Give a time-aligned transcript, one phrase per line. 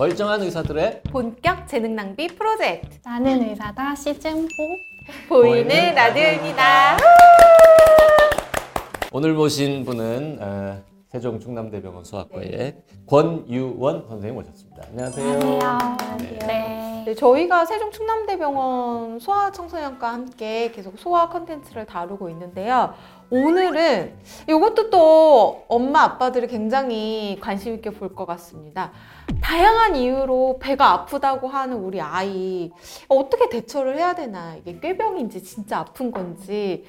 [0.00, 6.96] 멀쩡한 의사들의 본격 재능 낭비 프로젝트 나는 의사다 시즌 4 보이는 라디오입니다.
[9.12, 12.76] 오늘 모신 분은 어, 세종 충남대병원 수학과의
[13.06, 14.84] 권유원 선생님 모셨습니다.
[14.88, 15.32] 안녕하세요.
[15.34, 16.38] 안녕하세요.
[16.46, 17.02] 네.
[17.04, 22.94] 네, 저희가 세종 충남대병원 소아청소년과 함께 계속 소아 컨텐츠를 다루고 있는데요.
[23.30, 24.12] 오늘은
[24.48, 28.90] 이것도 또 엄마 아빠들이 굉장히 관심 있게 볼 것 같습니다.
[29.40, 32.72] 다양한 이유로 배가 아프다고 하는 우리 아이
[33.08, 36.84] 어떻게 대처를 해야 되나 이게 꾀병인지 진짜 아픈 건지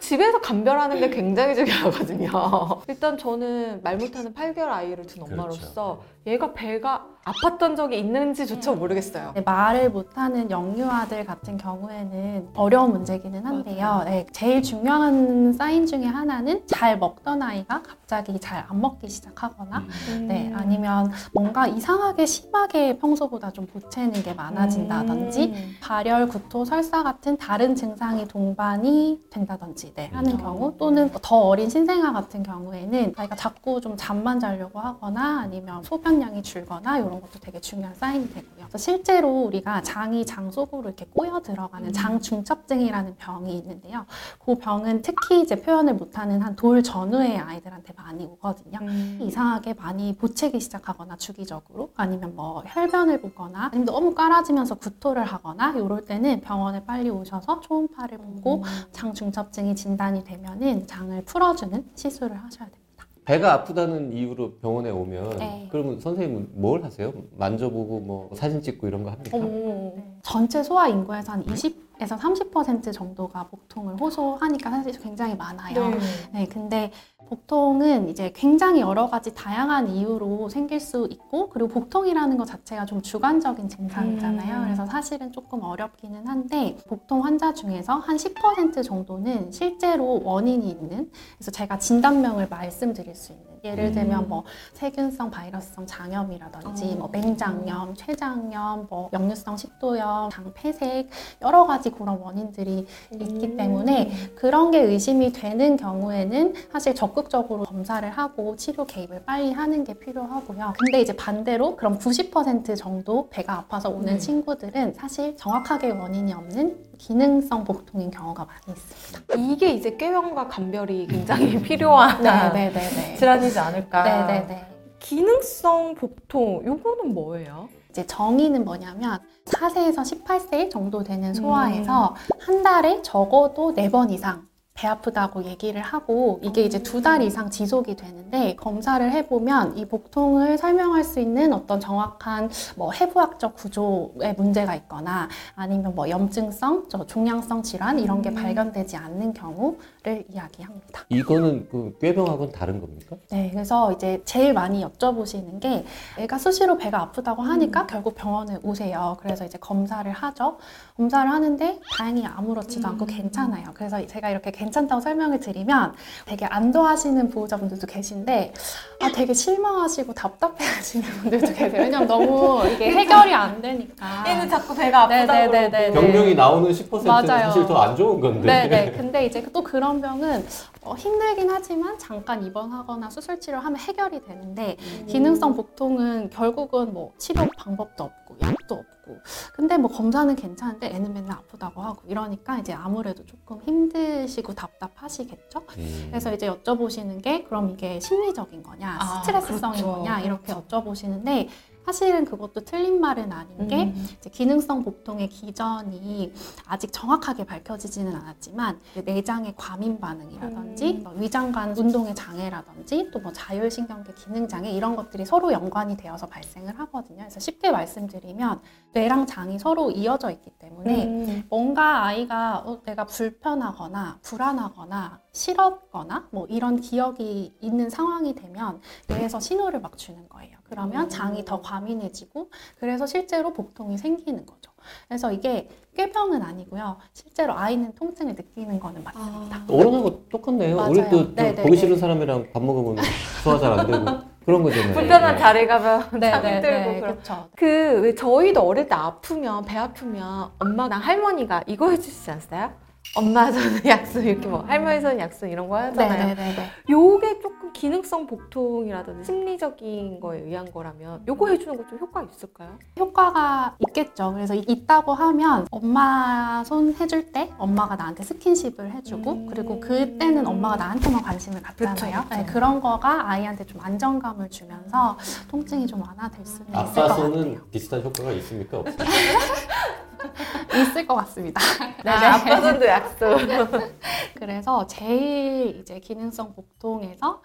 [0.00, 2.30] 집에서 감별하는 게 굉장히 중요하거든요.
[2.86, 9.32] 일단 저는 말 못하는 8개월 아이를 둔 엄마로서 얘가 배가 아팠던 적이 있는지조차 모르겠어요.
[9.34, 14.02] 네, 말을 못하는 영유아들 같은 경우에는 어려운 문제기는 한데요.
[14.04, 20.28] 네, 제일 중요한 사인 중에 하나는 잘 먹던 아이가 갑자기 잘 안 먹기 시작하거나 음.
[20.28, 25.76] 네, 아니면 뭔가 이상하게 심하게 평소보다 좀 보채는 게 많아진다든지 음.
[25.80, 30.36] 발열, 구토, 설사 같은 다른 증상이 동반이 된다든지 네, 하는 음.
[30.38, 36.42] 경우 또는 더 어린 신생아 같은 경우에는 아이가 자꾸 좀 잠만 자려고 하거나 아니면 소변량이
[36.42, 38.66] 줄거나 이런 것도 되게 중요한 사인이 되고요.
[38.68, 41.92] 그래서 실제로 우리가 장이 장 속으로 이렇게 꼬여 들어가는 음.
[41.92, 44.06] 장 중첩증이라는 병이 있는데요.
[44.44, 48.78] 그 병은 특히 이제 표현을 못하는 한 돌 전후의 아이들한테 많이 오거든요.
[48.82, 49.18] 음.
[49.22, 56.04] 이상하게 많이 보채기 시작하거나 주기적으로 아니면 뭐 혈변을 보거나 아니면 너무 깔아지면서 구토를 하거나 이럴
[56.04, 58.62] 때는 병원에 빨리 오셔서 초음파를 보고 음.
[58.92, 62.82] 장 중첩증이 진단이 되면은 장을 풀어주는 시술을 하셔야 됩니다.
[63.24, 65.68] 배가 아프다는 이유로 병원에 오면 네.
[65.70, 67.12] 그러면 선생님은 뭘 하세요?
[67.38, 69.36] 만져보고 뭐 사진 찍고 이런 거 합니까?
[69.38, 69.92] 어머.
[70.22, 75.90] 전체 소아 인구에서 한 20 에서 30% 정도가 복통을 호소하니까 사실 굉장히 많아요.
[75.90, 75.98] 네.
[76.32, 76.90] 네, 근데
[77.28, 83.00] 복통은 이제 굉장히 여러 가지 다양한 이유로 생길 수 있고 그리고 복통이라는 것 자체가 좀
[83.00, 84.58] 주관적인 증상이잖아요.
[84.58, 84.64] 음.
[84.64, 91.50] 그래서 사실은 조금 어렵기는 한데 복통 환자 중에서 한 10% 정도는 실제로 원인이 있는 그래서
[91.50, 93.92] 제가 진단명을 말씀드릴 수 있는 예를 음.
[93.92, 96.96] 들면 뭐 세균성 바이러스성 장염이라든지 어.
[96.96, 101.08] 뭐 맹장염, 췌장염, 뭐 역류성 식도염, 장폐색
[101.42, 103.56] 여러 가지 그런 원인들이 있기 음.
[103.56, 109.94] 때문에 그런 게 의심이 되는 경우에는 사실 적극적으로 검사를 하고 치료 개입을 빨리 하는 게
[109.94, 110.74] 필요하고요.
[110.78, 114.18] 근데 이제 반대로 그럼 90% 정도 배가 아파서 오는 음.
[114.18, 119.34] 친구들은 사실 정확하게 원인이 없는 기능성 복통인 경우가 많이 있습니다.
[119.36, 123.16] 이게 이제 꾀병과 감별이 굉장히 필요한 네네네네.
[123.16, 124.04] 질환이지 않을까.
[124.04, 124.66] 네네네.
[125.00, 127.68] 기능성 복통 요거는 뭐예요?
[127.90, 132.38] 이제 정의는 뭐냐면 4세에서 18세 정도 되는 소아에서 음.
[132.38, 137.96] 한 달에 적어도 4번 이상 배 아프다고 얘기를 하고 이게 이제 두 달 이상 지속이
[137.96, 145.28] 되는데 검사를 해보면 이 복통을 설명할 수 있는 어떤 정확한 뭐 해부학적 구조에 문제가 있거나
[145.56, 148.36] 아니면 뭐 염증성, 저 종양성 질환 이런 게 음.
[148.36, 151.00] 발견되지 않는 경우를 이야기합니다.
[151.08, 153.16] 이거는 그 꾀병하고는 다른 겁니까?
[153.30, 155.84] 네, 그래서 이제 제일 많이 여쭤보시는 게
[156.18, 159.16] 애가 수시로 배가 아프다고 하니까 결국 병원에 오세요.
[159.20, 160.58] 그래서 이제 검사를 하죠.
[160.96, 163.06] 검사를 하는데 다행히 아무렇지도 않고 음.
[163.06, 163.64] 괜찮아요.
[163.74, 165.94] 그래서 제가 이렇게 괜찮다고 설명을 드리면
[166.26, 168.52] 되게 안도하시는 보호자분들도 계신데
[169.00, 171.82] 아 되게 실망하시고 답답해하시는 분들도 계세요.
[171.82, 174.24] 왜냐면 너무 이게 해결이 안 되니까.
[174.28, 175.90] 얘는 자꾸 배가 아프다고 네네네네.
[175.92, 176.06] 그러고.
[176.06, 177.44] 병명이 나오는 10%는 맞아요.
[177.46, 178.46] 사실 더 안 좋은 건데.
[178.68, 178.92] 네네.
[178.92, 180.46] 근데 이제 또 그런 병은
[180.84, 184.76] 어, 힘들긴 하지만 잠깐 입원하거나 수술 치료하면 해결이 되는데
[185.06, 189.18] 기능성 복통은 결국은 뭐 치료 방법도 없고 약도 없고
[189.54, 195.64] 근데 뭐 검사는 괜찮은데 애는 맨날 아프다고 하고 이러니까 이제 아무래도 조금 힘드시고 답답하시겠죠.
[195.78, 196.06] 음.
[196.10, 199.98] 그래서 이제 여쭤보시는 게 그럼 이게 심리적인 거냐, 아, 스트레스성인 그렇죠.
[199.98, 200.66] 거냐 이렇게 그렇죠.
[200.66, 201.48] 여쭤보시는데
[201.86, 204.08] 사실은 그것도 틀린 말은 아닌 게 음.
[204.30, 206.32] 기능성 복통의 기전이
[206.66, 211.02] 아직 정확하게 밝혀지지는 않았지만 내장의 과민 반응이라든지 음.
[211.02, 216.78] 뭐 위장관 운동의 장애라든지 또 뭐 자율신경계 기능 장애 이런 것들이 서로 연관이 되어서 발생을
[216.80, 217.18] 하거든요.
[217.20, 218.60] 그래서 쉽게 말씀드리면
[218.92, 221.44] 뇌랑 장이 서로 이어져 있기 때문에 음.
[221.48, 229.80] 뭔가 아이가 어, 내가 불편하거나 불안하거나 싫었거나 뭐 이런 기억이 있는 상황이 되면 뇌에서 신호를
[229.80, 230.51] 막 주는 거예요.
[230.72, 231.08] 그러면 음.
[231.10, 232.48] 장이 더 과민해지고
[232.80, 234.72] 그래서 실제로 복통이 생기는 거죠.
[235.06, 236.96] 그래서 이게 꾀병은 아니고요.
[237.12, 239.56] 실제로 아이는 통증을 느끼는 거는 맞습니다.
[239.56, 239.66] 아.
[239.70, 240.76] 어른하고 똑같네요.
[240.76, 240.90] 맞아요.
[240.90, 241.76] 우리 또 네, 네, 보기 네.
[241.76, 243.04] 싫은 사람이랑 밥 먹으면
[243.44, 244.04] 소화 잘 안 되고
[244.46, 244.94] 그런 거잖아요.
[244.94, 245.40] 불편한 네.
[245.40, 247.00] 자리 가면 네, 참 네, 네, 그런.
[247.00, 247.48] 그렇죠.
[247.54, 252.72] 그왜 저희도 어릴 때 아프면 배 아프면 엄마랑 할머니가 이거 해주시지 않았어요?
[253.14, 256.34] 엄마 손은 약손 이렇게 뭐 할머니 손은 약손 이런 거 하잖아요.
[256.34, 256.70] 네네네네.
[256.88, 262.78] 요게 조금 기능성 복통이라든지 심리적인 거에 의한 거라면 요거 해주는 거 좀 효과 있을까요?
[262.98, 264.32] 효과가 있겠죠.
[264.32, 269.46] 그래서 이- 있다고 하면 엄마 손 해줄 때 엄마가 나한테 스킨십을 해주고 음.
[269.46, 272.22] 그리고 그때는 엄마가 나한테만 관심을 그쵸, 갖잖아요.
[272.22, 272.34] 그쵸.
[272.36, 275.18] 네, 그런 거가 아이한테 좀 안정감을 주면서
[275.50, 277.14] 통증이 좀 완화될 수는 있을 것 아빠 같아요.
[277.32, 278.78] 손은 비슷한 효과가 있습니까?
[278.78, 279.04] 없습니까?
[280.74, 281.60] 있을 것 같습니다.
[282.04, 283.48] 네, 아, 아빠 손도 약손.
[284.34, 287.42] 그래서 제일 이제 기능성 복통에서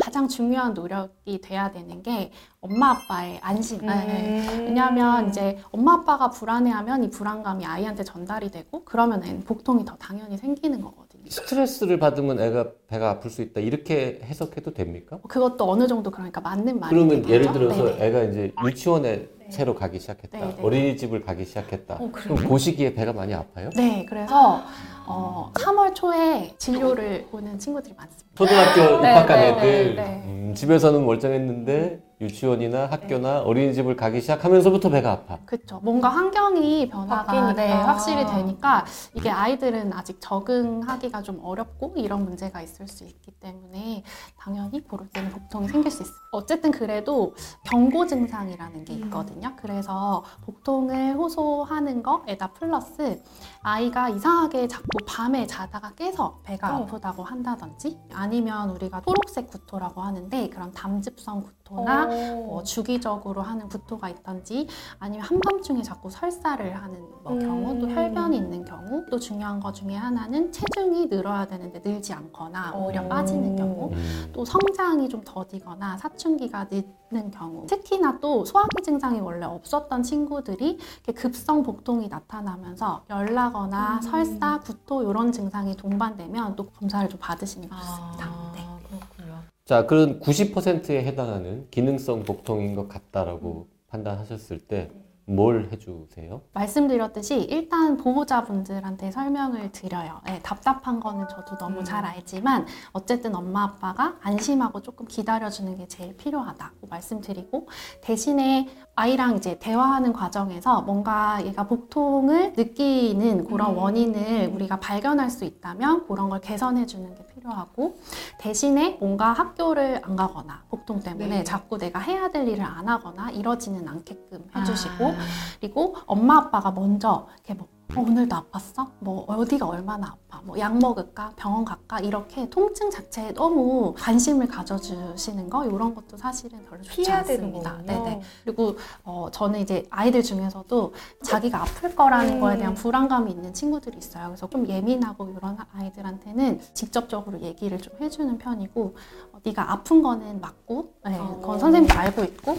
[0.00, 3.84] 가장 중요한 노력이 돼야 되는 게 엄마 아빠의 안심.
[3.86, 4.40] 네.
[4.48, 4.64] 음.
[4.66, 10.80] 왜냐하면 이제 엄마 아빠가 불안해하면 이 불안감이 아이한테 전달이 되고 그러면 복통이 더 당연히 생기는
[10.80, 11.24] 거거든요.
[11.28, 15.18] 스트레스를 받으면 애가 배가 아플 수 있다 이렇게 해석해도 됩니까?
[15.28, 17.52] 그것도 어느 정도 그러니까 맞는 말이 그러면 예를?
[17.52, 18.06] 들어서 네네.
[18.06, 20.38] 애가 이제 유치원에 새로 가기 시작했다.
[20.38, 20.62] 네, 네.
[20.62, 21.94] 어린이집을 가기 시작했다.
[21.94, 23.70] 어, 그럼 그 시기에 배가 많이 아파요?
[23.76, 24.62] 네, 그래서
[25.06, 28.28] 어, 3월 초에 진료를 오는 친구들이 많습니다.
[28.34, 30.22] 초등학교 네, 입학한 네, 애들 네, 네.
[30.26, 35.38] 음, 집에서는 멀쩡했는데 유치원이나 학교나 어린이집을 가기 시작하면서부터 배가 아파.
[35.46, 35.80] 그렇죠.
[35.82, 37.52] 뭔가 환경이 변화가 바뀌니까.
[37.54, 38.84] 네, 확실히 되니까
[39.14, 44.04] 이게 아이들은 아직 적응하기가 좀 어렵고 이런 문제가 있을 수 있기 때문에
[44.38, 46.14] 당연히 그럴 때는 복통이 생길 수 있어요.
[46.32, 47.34] 어쨌든 그래도
[47.64, 49.54] 경고 증상이라는 게 있거든요.
[49.56, 53.22] 그래서 복통을 호소하는 거에다 플러스
[53.62, 56.82] 아이가 이상하게 자꾸 밤에 자다가 깨서 배가 어.
[56.82, 64.66] 아프다고 한다든지 아니면 우리가 초록색 구토라고 하는데 그런 담즙성 구토나 뭐 주기적으로 하는 구토가 있던지
[64.98, 67.38] 아니면 한밤중에 자꾸 설사를 하는 뭐 음.
[67.40, 72.72] 경우 또 혈변이 있는 경우 또 중요한 것 중에 하나는 체중이 늘어야 되는데 늘지 않거나
[72.76, 73.08] 오히려 어.
[73.08, 74.30] 빠지는 경우 음.
[74.32, 80.78] 또 성장이 좀 더디거나 사춘기가 늦 는 경우 특히나 또 소화기 증상이 원래 없었던 친구들이
[81.16, 84.02] 급성 복통이 나타나면서 열나거나 음.
[84.02, 88.26] 설사, 구토 이런 증상이 동반되면 또 검사를 좀 받으시는 게 좋습니다.
[88.26, 88.60] 아, 네.
[88.88, 89.40] 그렇군요.
[89.64, 94.92] 자, 그런 90%에 해당하는 기능성 복통인 것 같다라고 판단하셨을 때
[95.26, 96.40] 뭘 해주세요?
[96.52, 100.20] 말씀드렸듯이 일단 보호자분들한테 설명을 드려요.
[100.26, 101.84] 네, 답답한 거는 저도 너무 음.
[101.84, 107.68] 잘 알지만 어쨌든 엄마 아빠가 안심하고 조금 기다려주는 게 제일 필요하다고 말씀드리고
[108.02, 113.78] 대신에 아이랑 이제 대화하는 과정에서 뭔가 얘가 복통을 느끼는 그런 음.
[113.78, 117.96] 원인을 우리가 발견할 수 있다면 그런 걸 개선해 주는 게 필요하고
[118.38, 121.44] 대신에 뭔가 학교를 안 가거나 복통 때문에 네.
[121.44, 125.19] 자꾸 내가 해야 될 일을 안 하거나 이러지는 않게끔 해주시고 아.
[125.60, 128.88] 그리고 엄마 아빠가 먼저 이렇게 뭐 어, 오늘도 아팠어?
[129.00, 130.40] 뭐 어디가 얼마나 아파?
[130.44, 131.32] 뭐 약 먹을까?
[131.34, 131.98] 병원 갈까?
[131.98, 137.78] 이렇게 통증 자체에 너무 관심을 가져주시는 거 이런 것도 사실은 별로 좋지 않습니다.
[137.84, 138.20] 네네.
[138.44, 140.94] 그리고 어, 저는 이제 아이들 중에서도
[141.24, 142.40] 자기가 아플 거라는 음.
[142.40, 144.26] 거에 대한 불안감이 있는 친구들이 있어요.
[144.28, 148.94] 그래서 좀 예민하고 이런 아이들한테는 직접적으로 얘기를 좀 해주는 편이고
[149.32, 151.38] 어, 네가 아픈 거는 맞고 네, 어.
[151.40, 152.56] 그건 선생님도 알고 있고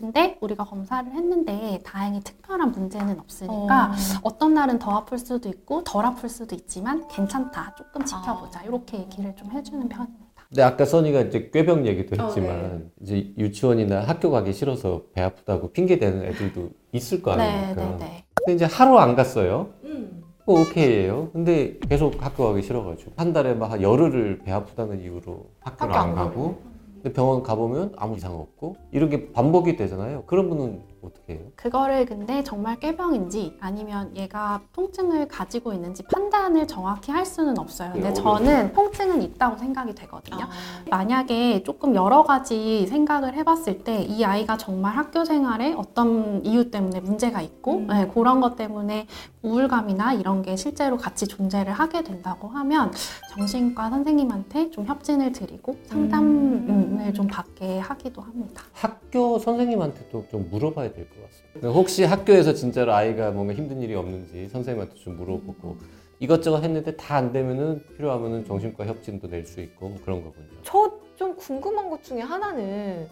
[0.00, 3.92] 근데 우리가 검사를 했는데 다행히 특별한 문제는 없으니까
[4.22, 4.38] 어.
[4.38, 8.62] 떤 날은 더 아플 수도 있고 덜 아플 수도 있지만 괜찮다 조금 지켜보자 아.
[8.62, 10.30] 이렇게 얘기를 좀 해주는 편입니다.
[10.48, 15.70] 근데 아까 선이가 이제 꾀병 얘기도 어, 했지만 이제 유치원이나 학교 가기 싫어서 배 아프다고
[15.72, 17.74] 핑계 대는 애들도 있을 거 아닙니까?
[17.74, 18.24] 네 네 네.
[18.34, 19.68] 근데 이제 하루 안 갔어요.
[19.84, 20.22] 음.
[20.46, 21.30] 뭐 오케이예요.
[21.32, 26.02] 근데 계속 학교 가기 싫어가지고 한 달에 막 한 열흘을 배 아프다는 이유로 학교를 학교
[26.02, 26.62] 안 안 가고
[27.02, 30.24] 근데 병원 가보면 아무 이상 없고 이런 게 반복이 되잖아요.
[30.26, 31.42] 그런 분은 어떻게 해요?
[31.56, 37.92] 그거를 근데 정말 꾀병인지 아니면 얘가 통증을 가지고 있는지 판단을 정확히 할 수는 없어요.
[37.92, 40.44] 근데 네, 저는 통증은 있다고 생각이 되거든요.
[40.44, 40.48] 아.
[40.90, 47.00] 만약에 조금 여러 가지 생각을 해봤을 때 이 아이가 정말 학교 생활에 어떤 이유 때문에
[47.00, 47.86] 문제가 있고 음.
[47.86, 49.06] 네, 그런 것 때문에
[49.42, 52.92] 우울감이나 이런 게 실제로 같이 존재를 하게 된다고 하면
[53.34, 58.62] 정신과 선생님한테 좀 협진을 드리고 상담을 좀 받게 하기도 합니다.
[58.72, 61.68] 학교 선생님한테도 좀 물어봐야 될 것 같습니다.
[61.70, 65.76] 혹시 학교에서 진짜로 아이가 뭔가 힘든 일이 없는지 선생님한테 좀 물어보고
[66.20, 70.46] 이것저것 했는데 다 안 되면은 필요하면은 정신과 협진도 낼 수 있고 뭐 그런 거군요.
[70.62, 73.06] 저 좀 궁금한 것 중에 하나는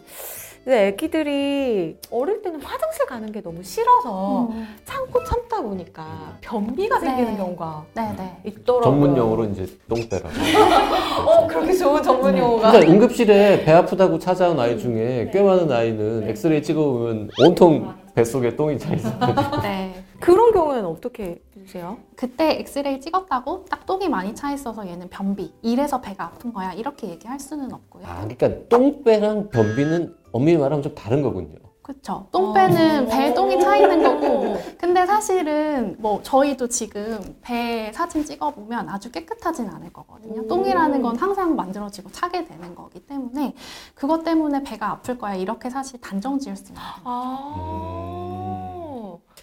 [0.63, 4.67] 이제 애기들이 어릴 때는 화장실 가는 게 너무 싫어서 음.
[4.85, 7.37] 참고 참다 보니까 변비가 생기는 네.
[7.37, 8.37] 경우가 네 네.
[8.45, 8.83] 있더라고요.
[8.83, 10.29] 전문 용어로 이제 똥배라고.
[11.25, 12.71] 어 그렇게 좋은 전문 용어가.
[12.71, 18.77] 그러니까 응급실에 배 아프다고 찾아온 아이 중에 꽤 많은 아이는 엑스레이 찍어보면 온통 뱃속에 똥이
[18.77, 19.13] 차 있어요.
[19.63, 20.03] 네.
[20.19, 21.97] 그런 경우에는 어떻게 해주세요?
[22.17, 25.53] 그때 엑스레이 찍었다고 딱 똥이 많이 차 있어서 얘는 변비.
[25.61, 26.73] 이래서 배가 아픈 거야.
[26.73, 28.03] 이렇게 얘기할 수는 없고요.
[28.05, 31.55] 아, 그러니까 똥배랑 변비는 엄밀히 말하면 좀 다른 거군요.
[31.81, 32.27] 그쵸.
[32.31, 33.09] 똥배는 어.
[33.09, 34.57] 배에 똥이 차 있는 거고.
[34.77, 40.41] 근데 사실은 뭐 저희도 지금 배 사진 찍어 보면 아주 깨끗하진 않을 거거든요.
[40.43, 40.47] 오.
[40.47, 43.55] 똥이라는 건 항상 만들어지고 차게 되는 거기 때문에
[43.95, 45.33] 그것 때문에 배가 아플 거야.
[45.33, 47.01] 이렇게 사실 단정 지을 수 있는 거예요.
[47.05, 48.29] 아.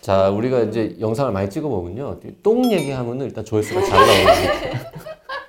[0.00, 2.20] 자, 우리가 이제 영상을 많이 찍어보면요.
[2.44, 4.86] 똥 얘기하면은 일단 조회수가 잘 나오거든요.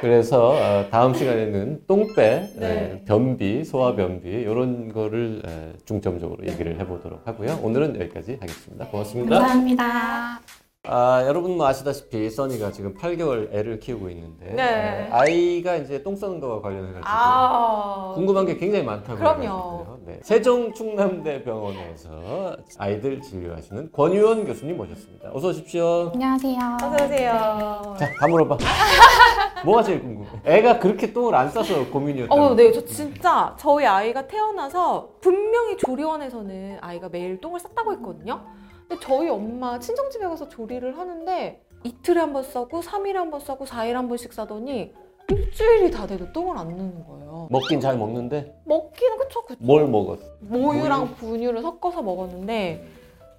[0.00, 2.66] 그래서 어, 다음 시간에는 똥배, 네.
[2.66, 7.58] 에, 변비, 소화 변비 이런 거를 에, 중점적으로 얘기를 해보도록 하고요.
[7.62, 8.86] 오늘은 여기까지 하겠습니다.
[8.86, 9.38] 고맙습니다.
[9.38, 10.57] 감사합니다.
[10.90, 14.62] 아, 여러분 뭐 아시다시피 써니가 지금 8개월 애를 키우고 있는데 네.
[14.62, 18.12] 에, 아이가 이제 똥 싸는 거와 관련해 가지고 아.
[18.14, 19.98] 궁금한 게 굉장히 많다고 그럼요.
[20.06, 20.18] 네.
[20.22, 25.30] 세종 충남대 병원에서 아이들 진료하시는 권유원 교수님 모셨습니다.
[25.34, 26.10] 어서 오십시오.
[26.14, 26.58] 안녕하세요.
[26.82, 27.96] 어서 오세요.
[27.98, 28.56] 자, 다 물어봐.
[29.66, 30.26] 뭐가 제일 궁금해?
[30.46, 32.34] 애가 그렇게 똥을 안 싸서 고민이었다.
[32.34, 38.40] 어, 네, 저 진짜 저희 아이가 태어나서 분명히 조리원에서는 아이가 매일 똥을 쌌다고 했거든요.
[38.88, 43.64] 근데 저희 엄마 친정집에 가서 조리를 하는데 이틀에 한 번 싸고 3일에 한 번 싸고
[43.66, 44.92] 4일에 한 번씩 싸더니
[45.30, 47.48] 일주일이 다 돼도 똥을 안 누는 거예요.
[47.50, 49.58] 먹긴 잘 먹는데 먹기는 그쵸, 그쵸.
[49.62, 50.22] 뭘 먹었어?
[50.40, 52.82] 모유랑 분유를 섞어서 먹었는데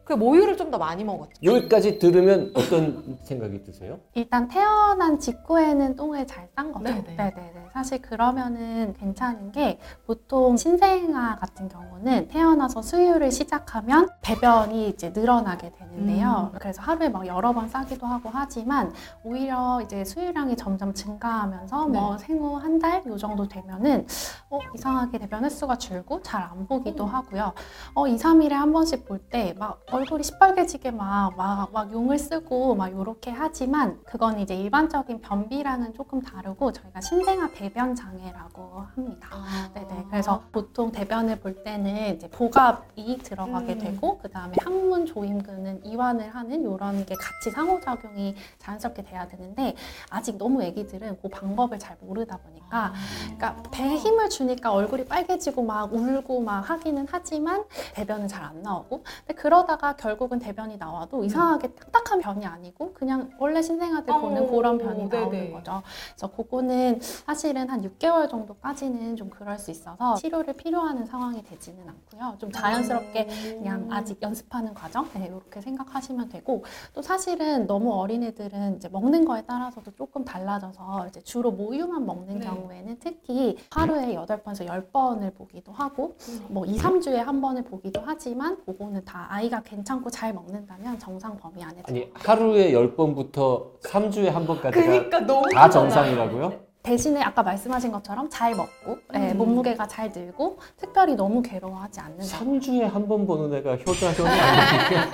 [0.10, 1.34] 그 모유를 좀 더 많이 먹었죠.
[1.44, 4.00] 여기까지 들으면 어떤 생각이 드세요?
[4.14, 6.84] 일단 태어난 직후에는 똥을 잘 싼 거죠.
[6.86, 7.16] 네네.
[7.16, 7.70] 네네네.
[7.74, 16.52] 사실 그러면은 괜찮은 게 보통 신생아 같은 경우는 태어나서 수유를 시작하면 배변이 이제 늘어나게 되는데요.
[16.60, 18.92] 그래서 하루에 막 여러 번 싸기도 하고 하지만
[19.24, 24.06] 오히려 이제 수유량이 점점 증가하면서 뭐 생후 한 달 요 정도 되면은
[24.50, 27.54] 어, 이상하게 대변 횟수가 줄고 잘 안 보기도 하고요.
[27.96, 32.92] 어, 2, 3일에 한 번씩 볼 때막 얼굴이 시뻘개지게 막, 막, 막 용을 쓰고 막
[32.92, 39.30] 요렇게 하지만 그건 이제 일반적인 변비랑은 조금 다르고 저희가 신생아 배변 장애라고 합니다.
[39.74, 40.06] 네네.
[40.10, 43.80] 그래서 보통 대변을 볼 때는 이제 복압이 들어가게 음.
[43.80, 49.76] 되고 그 다음에 항문 조임근은 이완을 하는 이런 게 같이 상호작용이 자연스럽게 돼야 되는데
[50.10, 52.94] 아직 너무 애기들은 그 방법을 잘 모르다 보니까
[53.38, 57.66] 그러니까 배에 힘을 주니까 얼굴이 빨개지고 막 울고 막 하기는 하지만
[57.96, 63.62] 대변은 잘 안 나오고 근데 그러다가 결국은 대변이 나와도 이상하게 딱딱한 변이 아니고 그냥 원래
[63.62, 65.20] 신생아들 보는 어, 그런 변이 네네.
[65.22, 65.82] 나오는 거죠.
[66.16, 72.36] 그래서 그거는 사실은 한 6개월 정도까지는 좀 그럴 수 있어서 치료를 필요하는 상황이 되지는 않고요.
[72.38, 73.26] 좀 자연스럽게
[73.60, 79.42] 그냥 아직 연습하는 과정 네, 이렇게 생각하시면 되고 또 사실은 너무 어린애들은 이제 먹는 거에
[79.44, 82.46] 따라서도 조금 달라져서 이제 주로 모유만 먹는 네.
[82.46, 86.16] 경우에는 특히 하루에 8번에서 10번을 보기도 하고
[86.50, 91.38] 뭐 2, 3주에 한 번을 보기도 하지만 그거는 다 아이가 괜 찮고 잘 먹는다면 정상
[91.38, 95.70] 범위 안에 들어 아니 하루에 10번부터 3주에 한 번까지가 그러니까 너무 다.
[95.70, 96.54] 정상이라고요?
[96.82, 99.38] 대신에 아까 말씀하신 것처럼 잘 먹고 예, 음.
[99.38, 104.32] 몸무게가 잘 늘고 특별히 너무 괴로워하지 않는 상황 3주에 한 번 보는 애가 효자 효자
[104.32, 105.12] 아닙니까?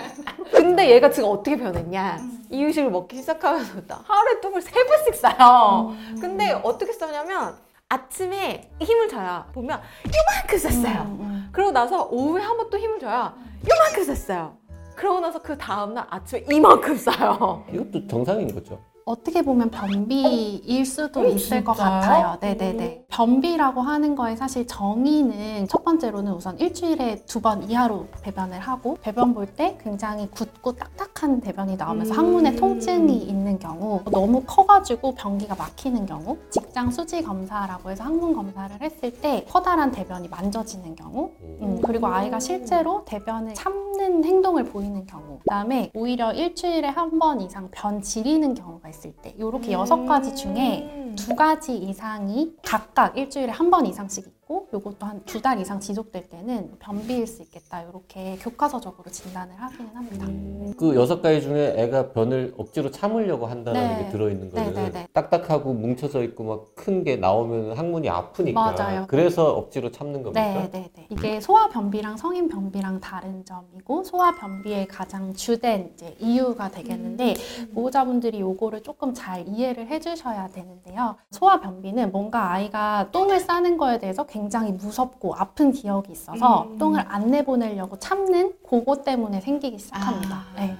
[0.51, 2.17] 근데 얘가 지금 어떻게 변했냐?
[2.51, 5.91] 이유식을 먹기 시작하면서부터 하루에 똥을 세 번씩 싸요.
[6.21, 7.55] 근데 어떻게 싸냐면
[7.89, 11.01] 아침에 힘을 줘야 보면 요만큼 쌌어요.
[11.03, 11.49] 음, 음.
[11.51, 13.35] 그러고 나서 오후에 한 번 또 힘을 줘야
[13.69, 14.57] 요만큼 쌌어요.
[14.95, 17.63] 그러고 나서 그 다음날 아침에 이만큼 싸요.
[17.71, 18.81] 이것도 정상인 거죠.
[19.05, 22.01] 어떻게 보면 변비일 수도 어, 있을 것 진짜요?
[22.01, 22.37] 같아요.
[22.41, 23.05] 네네네.
[23.07, 29.35] 변비라고 하는 거에 사실 정의는 첫 번째로는 우선 일주일에 두 번 이하로 배변을 하고 배변
[29.35, 32.17] 볼 때 굉장히 굳고 딱딱한 대변이 나오면서 음.
[32.17, 38.75] 항문에 통증이 있는 경우 너무 커가지고 변기가 막히는 경우 직장 수지 검사라고 해서 항문 검사를
[38.81, 41.29] 했을 때 커다란 대변이 만져지는 경우
[41.61, 47.69] 음, 그리고 아이가 실제로 대변을 참는 행동을 보이는 경우 그다음에 오히려 일주일에 한 번 이상
[47.71, 51.15] 변 지리는 경우가 있을 때 이렇게 여섯 가지 중에 음.
[51.15, 56.29] 두 가지 이상이 각각 일주일에 한 번 이상씩 있고 요것도 한 두 달 이상 지속될
[56.29, 60.75] 때는 변비일 수 있겠다 이렇게 교과서적으로 진단을 하기는 합니다.
[60.77, 64.03] 그 여섯 가지 중에 애가 변을 억지로 참으려고 한다는 네.
[64.05, 65.07] 게 들어있는 거는 네, 네, 네.
[65.13, 69.05] 딱딱하고 뭉쳐져 있고 막 큰 게 나오면 항문이 아프니까 맞아요.
[69.07, 70.41] 그래서 억지로 참는 겁니까?
[70.41, 71.07] 네, 네, 네.
[71.09, 77.35] 이게 소아 변비랑 성인 변비랑 다른 점이고 소아 변비의 가장 주된 이제 이유가 되겠는데
[77.73, 81.15] 보호자분들이 요거를 조금 잘 이해를 해주셔야 되는데요.
[81.31, 86.77] 소아 변비는 뭔가 아이가 똥을 싸는 거에 대해서 굉장히 무섭고 아픈 기억이 있어서 음.
[86.77, 90.35] 똥을 안 내보내려고 참는 그거 때문에 생기기 시작합니다.
[90.35, 90.45] 아.
[90.57, 90.75] 네.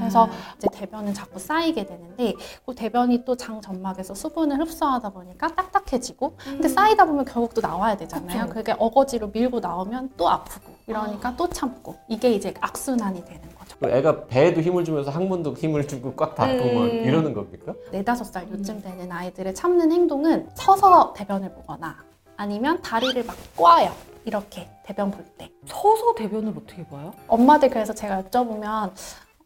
[0.00, 2.34] 그래서 이제 대변은 자꾸 쌓이게 되는데
[2.66, 7.96] 그 대변이 또 장 점막에서 수분을 흡수하다 보니까 딱딱해지고 근데 쌓이다 보면 결국 또 나와야
[7.96, 8.40] 되잖아요.
[8.44, 8.46] 음.
[8.48, 8.54] 그쵸.
[8.54, 13.76] 그게 어거지로 밀고 나오면 또 아프고 이러니까 또 참고 이게 이제 악순환이 되는 거죠.
[13.78, 17.04] 그 애가 배에도 힘을 주면서 항문도 힘을 주고 꽉 닫고 막 음.
[17.04, 17.72] 이러는 겁니까?
[17.92, 21.94] 네다섯 살 요쯤 되는 아이들의 참는 행동은 서서 대변을 보거나
[22.36, 23.92] 아니면 다리를 막 꽈요.
[24.24, 25.50] 이렇게 대변 볼 때.
[25.66, 27.12] 서서 대변을 어떻게 봐요?
[27.28, 28.92] 엄마들 그래서 제가 여쭤보면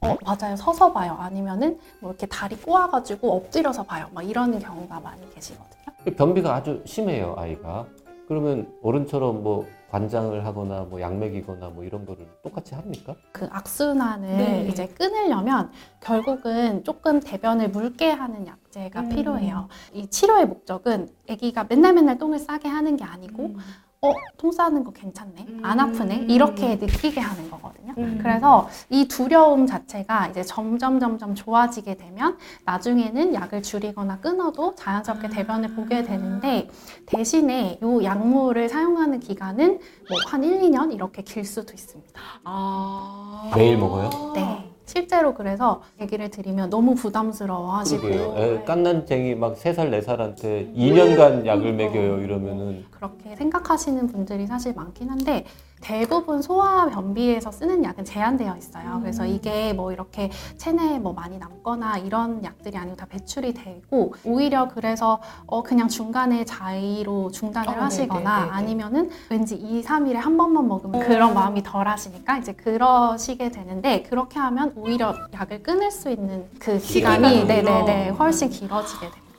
[0.03, 5.29] 어 맞아요 서서 봐요 아니면은 뭐 이렇게 다리 꼬아가지고 엎드려서 봐요 막 이런 경우가 많이
[5.35, 6.17] 계시거든요.
[6.17, 7.87] 변비가 아주 심해요 아이가.
[8.27, 13.17] 그러면 어른처럼 뭐 관장을 하거나 뭐약 먹이거나 뭐 이런 거를 똑같이 합니까?
[13.33, 14.69] 그 악순환을 네.
[14.69, 15.71] 이제 끊으려면
[16.01, 19.09] 결국은 조금 대변을 묽게 하는 약제가 음.
[19.09, 19.69] 필요해요.
[19.93, 23.57] 이 치료의 목적은 아기가 맨날 맨날 똥을 싸게 하는 게 아니고
[24.03, 25.47] 어, 똥 싸는 거 괜찮네.
[25.63, 25.85] 안 음.
[25.85, 26.25] 아프네.
[26.31, 27.93] 이렇게 느끼게 하는 거거든요.
[27.99, 28.19] 음.
[28.23, 35.75] 그래서 이 두려움 자체가 이제 점점 점점 좋아지게 되면 나중에는 약을 줄이거나 끊어도 자연스럽게 대변을
[35.75, 36.71] 보게 되는데
[37.05, 42.19] 대신에 이 약물을 사용하는 기간은 뭐 한 1, 2년 이렇게 길 수도 있습니다.
[42.45, 43.51] 아.
[43.55, 44.33] 매일 먹어요?
[44.35, 44.73] 네.
[44.95, 48.35] 실제로 그래서 얘기를 드리면 너무 부담스러워 하시고 그러게요.
[48.37, 52.85] 애 깐난쟁이 막 3살, 4살한테 2년간 약을 먹여요 이러면은.
[52.91, 55.45] 그렇게 생각하시는 분들이 사실 많긴 한데
[55.81, 58.99] 대부분 소화 변비에서 쓰는 약은 제한되어 있어요.
[59.01, 64.69] 그래서 이게 뭐 이렇게 체내에 뭐 많이 남거나 이런 약들이 아니고 다 배출이 되고 오히려
[64.69, 68.53] 그래서 어 그냥 중간에 자의로 중단을 어, 하시거나 네네네네.
[68.53, 71.07] 아니면은 왠지 2, 3일에 한 번만 먹으면 어.
[71.07, 76.79] 그런 마음이 덜 하시니까 이제 그러시게 되는데 그렇게 하면 오히려 약을 끊을 수 있는 그
[76.79, 78.11] 기간이 네네네.
[78.11, 79.30] 훨씬 길어지게 됩니다.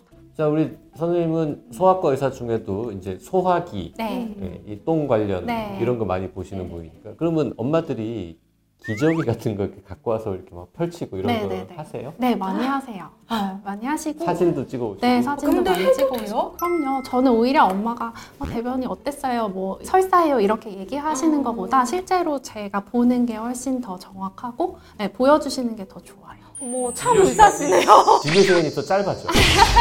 [0.41, 4.35] 자 우리 선생님은 소아과 의사 중에도 이제 소화기 네.
[4.41, 5.77] 예, 이똥 관련 네.
[5.79, 8.39] 이런 거 많이 보시는 분이니까 그러면 엄마들이
[8.83, 11.75] 기저귀 같은 거 이렇게 갖고 와서 이렇게 막 펼치고 이런 네, 거 네, 네.
[11.75, 12.13] 하세요?
[12.17, 13.07] 네, 많이 하세요.
[13.29, 14.25] 네, 많이 하시고.
[14.25, 16.25] 사진도 찍어오시고 네, 사진도 근데 많이 해도 찍어오시고.
[16.25, 16.53] 돼요?
[16.57, 17.03] 그럼요.
[17.03, 19.49] 저는 오히려 엄마가 어, 대변이 어땠어요?
[19.49, 20.39] 뭐 설사해요?
[20.39, 21.43] 이렇게 얘기하시는 음.
[21.43, 26.40] 것보다 실제로 제가 보는 게 훨씬 더 정확하고 네, 보여주시는 게 더 좋아요.
[26.61, 28.19] 어머, 참 의사시네요.
[28.21, 29.27] 진료 시간이 또 짧아져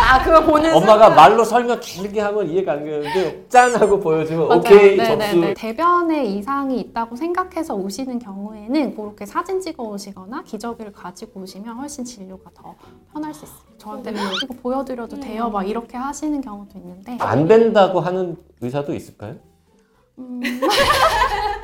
[0.03, 4.61] 아, 그거 보는 엄마가 말로 설명 길게 하면 이해가 안 되는데 짠 하고 보여주면 맞아요.
[4.61, 5.55] 오케이 네, 접수 네, 네.
[5.55, 12.51] 대변에 이상이 있다고 생각해서 오시는 경우에는 그렇게 사진 찍어 오시거나 기저귀를 가지고 오시면 훨씬 진료가
[12.55, 12.75] 더
[13.13, 13.59] 편할 수 있어요.
[13.77, 15.51] 저한테 이거 보여드려도 돼요?
[15.51, 19.37] 막 이렇게 하시는 경우도 있는데 안 된다고 하는 의사도 있을까요?
[20.19, 20.41] 음,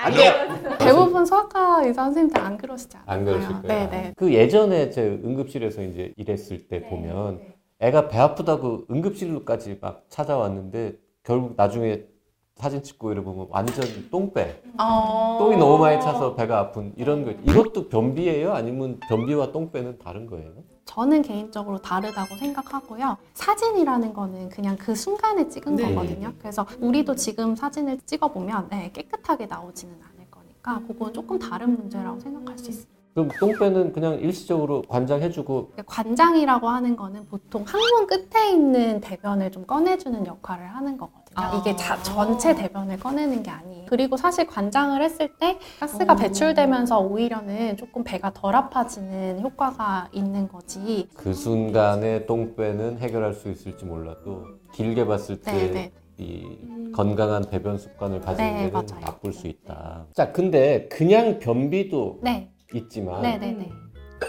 [0.00, 0.78] 안 돼요.
[0.78, 3.18] 대부분 소아과 의사 선생님들 안 그러시지 않아요?
[3.18, 3.90] 안 그러실 거예요.
[3.90, 4.14] 네네.
[4.16, 6.88] 그 예전에 제 응급실에서 이제 일했을 때 네.
[6.88, 7.40] 보면
[7.80, 12.04] 애가 배 아프다고 응급실로까지 막 찾아왔는데 결국 나중에
[12.56, 15.38] 사진 찍고 이러 보면 완전 똥배 어...
[15.38, 18.52] 똥이 너무 많이 차서 배가 아픈 이런 거 이것도 변비예요?
[18.52, 20.52] 아니면 변비와 똥배는 다른 거예요?
[20.90, 23.16] 저는 개인적으로 다르다고 생각하고요.
[23.34, 25.94] 사진이라는 거는 그냥 그 순간에 찍은 네.
[25.94, 26.32] 거거든요.
[26.40, 32.58] 그래서 우리도 지금 사진을 찍어보면 네, 깨끗하게 나오지는 않을 거니까 그건 조금 다른 문제라고 생각할
[32.58, 32.99] 수 있어요.
[33.14, 40.26] 그럼 똥배는 그냥 일시적으로 관장해주고 관장이라고 하는 거는 보통 항문 끝에 있는 대변을 좀 꺼내주는
[40.26, 41.20] 역할을 하는 거거든요.
[41.34, 41.56] 아.
[41.56, 43.86] 이게 자, 전체 대변을 꺼내는 게 아니에요.
[43.88, 46.16] 그리고 사실 관장을 했을 때 가스가 어.
[46.16, 51.08] 배출되면서 오히려는 조금 배가 덜 아파지는 효과가 있는 거지.
[51.14, 55.92] 그 순간에 똥배는 해결할 수 있을지 몰라도 길게 봤을 때 네네.
[56.18, 59.00] 이 건강한 배변 습관을 가지는 네, 데는 맞아요.
[59.04, 60.06] 나쁠 수 있다.
[60.14, 63.72] 자, 근데 그냥 변비도 네, 있지만 네네네.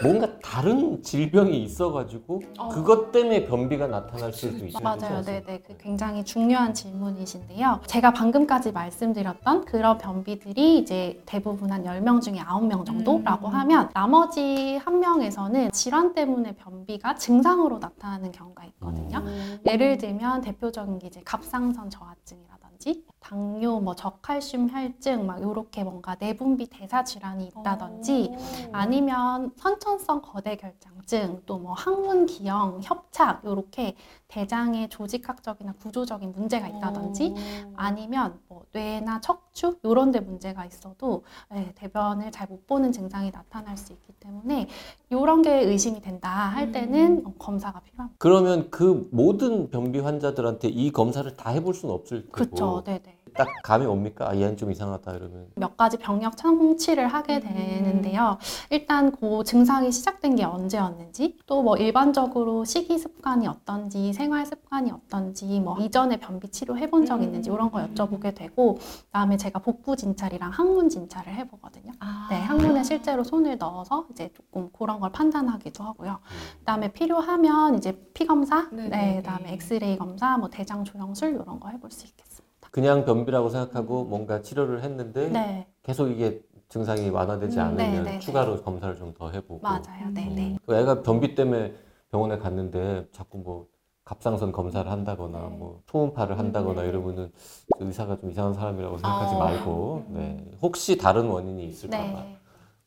[0.02, 2.68] 뭔가 다른 질병이 있어가지고 어.
[2.68, 4.82] 그것 때문에 변비가 나타날 수도 있어요.
[4.82, 5.22] 맞아요.
[5.22, 5.62] 네네.
[5.66, 7.80] 그 굉장히 중요한 질문이신데요.
[7.86, 13.54] 제가 방금까지 말씀드렸던 그런 변비들이 이제 대부분 한 10명 중에 9명 정도라고 음.
[13.54, 19.18] 하면 나머지 한 명에서는 질환 때문에 변비가 증상으로 나타나는 경우가 있거든요.
[19.18, 19.58] 음.
[19.66, 23.04] 예를 들면 대표적인 게 이제 갑상선 저하증이라든지
[23.36, 28.68] 당뇨, 뭐 저칼슘 혈증 막 요렇게 뭔가 내분비 대사 질환이 있다든지 어.
[28.72, 33.96] 아니면 선천성 거대 결장증, 또 뭐 항문 기형, 협착 요렇게
[34.28, 37.72] 대장의 조직학적이나 구조적인 문제가 있다든지 어.
[37.76, 43.76] 아니면 뭐 뇌나 척추 요런 데 문제가 있어도 예, 대변을 잘 못 보는 증상이 나타날
[43.78, 44.68] 수 있기 때문에
[45.10, 48.16] 요런 게 의심이 된다 할 때는 어, 검사가 필요합니다.
[48.18, 52.82] 그러면 그 모든 변비 환자들한테 이 검사를 다 해볼 수는 없을 테고 그렇죠.
[52.84, 53.21] 네네.
[53.34, 54.28] 딱 감이 옵니까?
[54.30, 57.40] 아, 얘는 좀 이상하다 이러면 몇 가지 병력 청취를 하게 음.
[57.40, 58.38] 되는데요.
[58.70, 65.60] 일단 그 증상이 시작된 게 언제였는지, 또 뭐 일반적으로 식이 습관이 어떤지, 생활 습관이 어떤지,
[65.60, 67.54] 뭐 이전에 변비 치료 해본 적 있는지 음.
[67.54, 71.92] 이런 거 여쭤보게 되고, 그다음에 제가 복부 진찰이랑 항문 진찰을 해보거든요.
[72.00, 72.26] 아.
[72.30, 76.18] 네, 항문에 실제로 손을 넣어서 이제 조금 그런 걸 판단하기도 하고요.
[76.60, 78.88] 그다음에 필요하면 이제 피 검사, 네 네네.
[78.88, 82.41] 네, 그다음에 엑스레이 검사, 뭐 대장 조영술 이런 거 해볼 수 있겠습니다.
[82.72, 88.18] 그냥 변비라고 생각하고 뭔가 치료를 했는데 네, 계속 이게 증상이 완화되지 음, 않으면 네, 네,
[88.20, 90.10] 추가로 검사를 좀 더 해보고 맞아요.
[90.14, 90.52] 네, 네.
[90.54, 90.58] 음.
[90.66, 91.74] 그 애가 변비 때문에
[92.10, 93.68] 병원에 갔는데 자꾸 뭐
[94.04, 95.56] 갑상선 검사를 한다거나 네.
[95.58, 96.88] 뭐 초음파를 한다거나 음.
[96.88, 97.32] 이러면은
[97.78, 99.38] 그 의사가 좀 이상한 사람이라고 생각하지 아.
[99.38, 100.50] 말고 네.
[100.62, 102.38] 혹시 다른 원인이 있을까봐 네.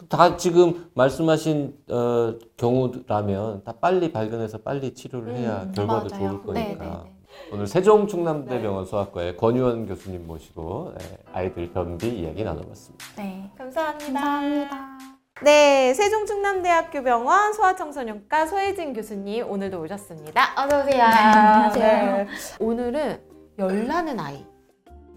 [0.09, 6.09] 다 지금 말씀하신 어, 경우라면 다 빨리 발견해서 빨리 치료를 해야 음, 결과도 맞아요.
[6.09, 7.14] 좋을 거니까 네, 네, 네.
[7.51, 13.05] 오늘 세종 충남대병원 소아과의 권유원 교수님 모시고 네, 아이들 변비 이야기 나눠봤습니다.
[13.17, 13.51] 네.
[13.57, 14.13] 감사합니다.
[14.13, 14.97] 감사합니다.
[15.43, 20.53] 네, 세종충남대학교 병원 소아청소년과 소혜진 교수님 오늘도 오셨습니다.
[20.57, 21.03] 어서 오세요.
[21.03, 22.17] 안녕하세요.
[22.17, 22.27] 네.
[22.59, 23.21] 오늘은
[23.59, 24.54] 열나는 아이.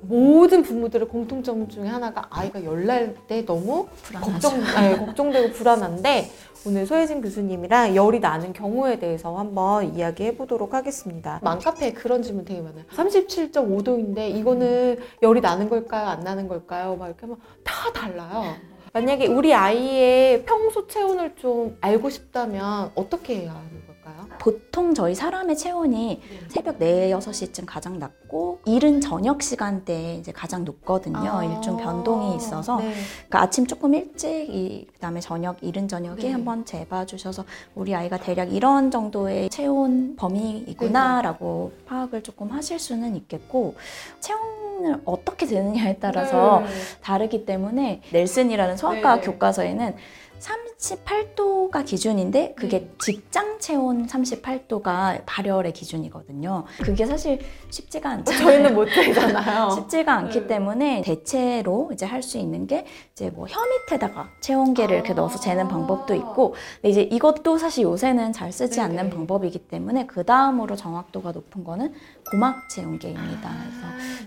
[0.00, 4.32] 모든 부모들의 공통점 중에 하나가 아이가 열날 때 너무 불안하죠.
[4.32, 6.30] 걱정, 네, 걱정되고 불안한데
[6.66, 11.40] 오늘 소혜진 교수님이랑 열이 나는 경우에 대해서 한번 이야기해 보도록 하겠습니다.
[11.42, 12.84] 맘카페에 그런 질문 되게 많아요.
[12.94, 16.08] 37.5도인데 이거는 열이 나는 걸까요?
[16.08, 16.96] 안 나는 걸까요?
[16.96, 18.54] 막 이렇게 하면 다 달라요.
[18.92, 23.87] 만약에 우리 아이의 평소 체온을 좀 알고 싶다면 어떻게 해야 하는
[24.18, 24.38] 걸까요?
[24.38, 31.18] 보통 저희 사람의 체온이 새벽 4, 6시쯤 가장 낮고 이른 저녁 시간대에 이제 가장 높거든요.
[31.18, 31.44] 아.
[31.44, 32.92] 일종 변동이 있어서 네.
[33.28, 36.32] 그러니까 아침 조금 일찍 이 그다음에 저녁 이른 저녁에 네.
[36.32, 41.84] 한번 재봐 주셔서 우리 아이가 대략 이런 정도의 체온 범위이구나라고 네.
[41.86, 43.74] 파악을 조금 하실 수는 있겠고
[44.20, 46.68] 체온 을 어떻게 되느냐에 따라서 네.
[47.02, 49.26] 다르기 때문에 넬슨이라는 소아과 네, 네.
[49.26, 49.96] 교과서에는
[50.40, 52.90] 38도가 기준인데 그게 네.
[53.00, 56.64] 직장 체온 38도가 발열의 기준이거든요.
[56.82, 58.42] 그게 사실 쉽지가 않잖아요.
[58.44, 59.70] 저희는 못 되잖아요.
[59.76, 60.46] 쉽지가 않기 네.
[60.46, 65.16] 때문에 대체로 이제 할 수 있는 게 이제 뭐 혀 밑에다가 체온계를 이렇게 아.
[65.16, 68.82] 넣어서 재는 방법도 있고 근데 이제 이것도 사실 요새는 잘 쓰지 네네.
[69.00, 71.94] 않는 방법이기 때문에 그 다음으로 정확도가 높은 거는
[72.30, 73.50] 고막 체온계입니다.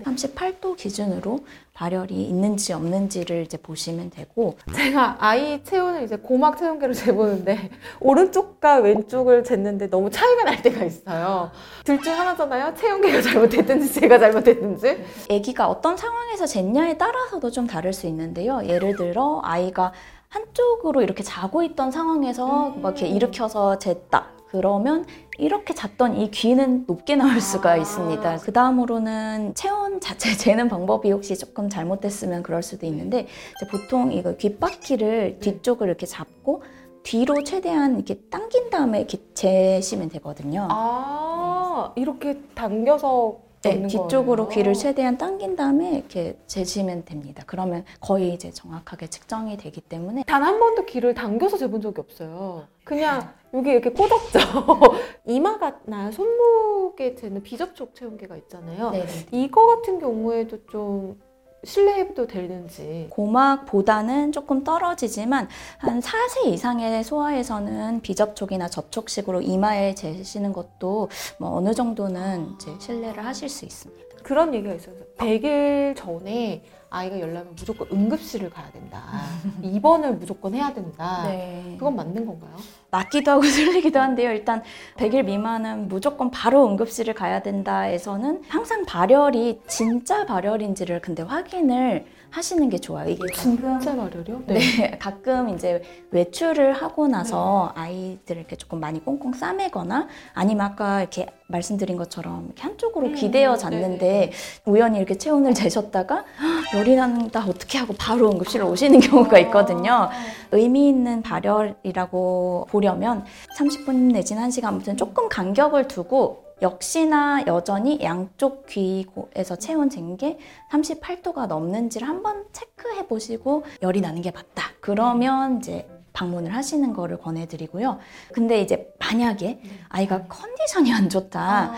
[0.04, 1.46] 그래서 38도 기준으로
[1.82, 9.42] 발열이 있는지 없는지를 이제 보시면 되고 제가 아이 체온을 이제 고막 체온계로 재보는데 오른쪽과 왼쪽을
[9.42, 11.50] 쟀는데 너무 차이가 날 때가 있어요.
[11.84, 12.76] 둘 중 하나잖아요.
[12.76, 15.04] 체온계가 잘못됐든지 제가 잘못됐든지.
[15.32, 18.62] 아기가 어떤 상황에서 쟀냐에 따라서도 좀 다를 수 있는데요.
[18.64, 19.92] 예를 들어 아이가
[20.30, 22.82] 한쪽으로 이렇게 자고 있던 상황에서 음.
[22.84, 24.26] 막 이렇게 일으켜서 쟀다.
[24.52, 25.06] 그러면
[25.38, 27.78] 이렇게 잤던 이 귀는 높게 나올 수가 아.
[27.78, 28.38] 있습니다.
[28.40, 33.28] 그 다음으로는 체온 자체 재는 방법이 혹시 조금 잘못됐으면 그럴 수도 있는데
[33.70, 36.64] 보통 이거 귓바퀴를 뒤쪽을 이렇게 잡고
[37.04, 40.68] 뒤로 최대한 이렇게 당긴 다음에 이렇게 재시면 되거든요.
[40.70, 44.50] 아 이렇게 당겨서 네, 뒤쪽으로 거예요.
[44.50, 47.44] 귀를 최대한 당긴 다음에 이렇게 재시면 됩니다.
[47.46, 52.68] 그러면 거의 이제 정확하게 측정이 되기 때문에 단 한 번도 귀를 당겨서 재본 적이 없어요.
[52.84, 54.40] 그냥 여기 이렇게 꽂았죠.
[55.28, 58.90] 이마가나 손목에 재는 비접촉 체온계가 있잖아요.
[58.92, 59.06] 네네.
[59.32, 61.22] 이거 같은 경우에도 좀
[61.64, 63.08] 신뢰해도 되는지.
[63.10, 65.48] 고막보다는 조금 떨어지지만
[65.78, 73.50] 한 4세 이상의 소아에서는 비접촉이나 접촉식으로 이마에 재시는 것도 뭐 어느 정도는 이제 신뢰를 하실
[73.50, 74.02] 수 있습니다.
[74.24, 74.96] 그런 얘기가 있어요.
[75.18, 79.02] 100일 전에 아이가 열나면 무조건 응급실을 가야 된다.
[79.64, 81.24] 입원을 무조건 해야 된다.
[81.24, 81.76] 네.
[81.80, 82.52] 그건 맞는 건가요?
[82.92, 84.30] 맞기도 하고 틀리기도 한데요.
[84.32, 84.62] 일단
[84.98, 92.78] 100일 미만은 무조건 바로 응급실을 가야 된다에서는 항상 발열이 진짜 발열인지를 근데 확인을 하시는 게
[92.78, 93.10] 좋아요.
[93.10, 94.44] 이게 가끔 진짜 말이요?
[94.48, 94.58] 네,
[95.00, 101.98] 가끔 이제 외출을 하고 나서 아이들을 이렇게 조금 많이 꽁꽁 싸매거나 아니면 아까 이렇게 말씀드린
[101.98, 104.32] 것처럼 이렇게 한쪽으로 음, 기대어 잤는데 네네.
[104.66, 110.10] 우연히 이렇게 체온을 재셨다가 "헉, 열이 난다 어떻게 하고 바로 응급실로 오시는 경우가 있거든요.
[110.52, 113.26] 의미 있는 발열이라고 보려면
[113.58, 120.38] 30분 내지는 1시간 아무튼 조금 간격을 두고 역시나 여전히 양쪽 귀에서 체온 잰게
[120.72, 124.72] 38도가 넘는지를 한번 체크해 보시고 열이 나는 게 맞다.
[124.80, 127.98] 그러면 이제 방문을 하시는 거를 권해드리고요.
[128.34, 131.74] 근데 이제 만약에 아이가 컨디션이 안 좋다.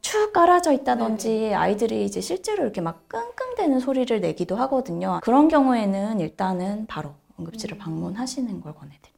[0.00, 5.20] 축 깔아져 있다든지 아이들이 이제 실제로 이렇게 막 끙끙대는 소리를 내기도 하거든요.
[5.22, 9.13] 그런 경우에는 일단은 바로 응급실을 방문하시는 걸 권해드립니다.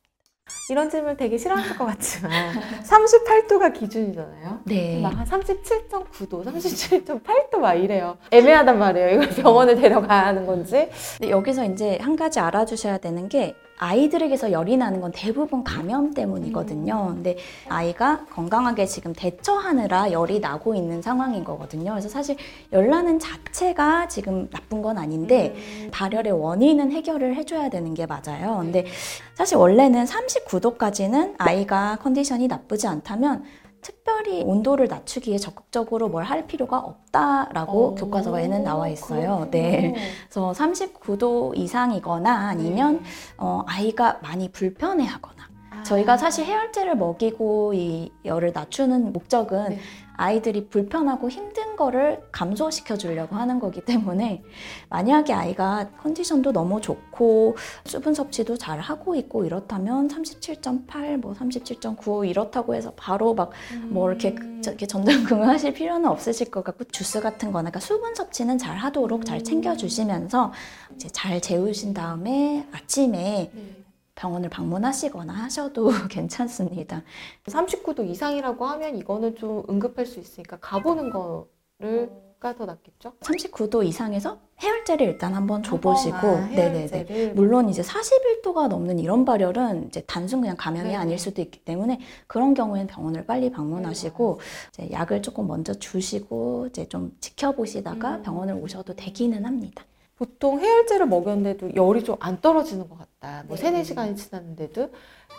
[0.68, 2.32] 이런 질문 되게 싫어하실 것 같지만
[2.82, 4.60] 38도가 기준이잖아요.
[4.64, 5.00] 네.
[5.00, 8.16] 막 한 37.9도, 37.8도 막 이래요.
[8.30, 9.10] 애매하단 말이에요.
[9.22, 10.88] 이걸 병원에 데려가야 하는 건지.
[11.18, 17.12] 근데 여기서 이제 한 가지 알아주셔야 되는 게 아이들에게서 열이 나는 건 대부분 감염 때문이거든요.
[17.14, 17.36] 근데
[17.68, 21.92] 아이가 건강하게 지금 대처하느라 열이 나고 있는 상황인 거거든요.
[21.92, 22.36] 그래서 사실
[22.72, 25.54] 열 나는 자체가 지금 나쁜 건 아닌데
[25.92, 28.58] 발열의 원인은 해결을 해줘야 되는 게 맞아요.
[28.60, 28.86] 근데
[29.34, 33.44] 사실 원래는 39도까지는 아이가 컨디션이 나쁘지 않다면
[33.86, 39.46] 특별히 온도를 낮추기에 적극적으로 뭘 할 필요가 없다라고 교과서에는 나와 있어요.
[39.52, 39.94] 네.
[40.24, 43.00] 그래서 39도 이상이거나 아니면
[43.38, 45.46] 어, 아이가 많이 불편해하거나
[45.84, 49.78] 저희가 사실 해열제를 먹이고 이 열을 낮추는 목적은 네.
[50.16, 54.42] 아이들이 불편하고 힘든 거를 감소시켜 주려고 하는 거기 때문에
[54.88, 62.74] 만약에 아이가 컨디션도 너무 좋고 수분 섭취도 잘 하고 있고 이렇다면 37.8, 뭐 37.9 이렇다고
[62.74, 64.60] 해서 바로 막뭐 이렇게, 음.
[64.62, 69.24] 저- 이렇게 전전긍긍하실 필요는 없으실 것 같고 주스 같은 거나 그러니까 수분 섭취는 잘 하도록
[69.24, 70.52] 잘 챙겨 주시면서
[70.94, 73.82] 이제 잘 재우신 다음에 아침에 네.
[74.16, 77.02] 병원을 방문하시거나 하셔도 괜찮습니다.
[77.44, 83.14] 39도 이상이라고 하면 이거는 좀 응급할 수 있으니까 가보는 거를 가더 낫겠죠?
[83.20, 87.32] 39도 이상에서 해열제를 일단 한번 줘보시고, 아, 네네네.
[87.34, 90.96] 물론 이제 41도가 넘는 이런 발열은 이제 단순 그냥 감염이 네네.
[90.96, 96.88] 아닐 수도 있기 때문에 그런 경우에는 병원을 빨리 방문하시고 이제 약을 조금 먼저 주시고 이제
[96.88, 98.22] 좀 지켜보시다가 음.
[98.22, 99.84] 병원을 오셔도 되기는 합니다.
[100.16, 103.44] 보통 해열제를 먹였는데도 열이 좀 안 떨어지는 것 같다.
[103.46, 103.62] 뭐 네.
[103.62, 104.90] 세네 시간이 지났는데도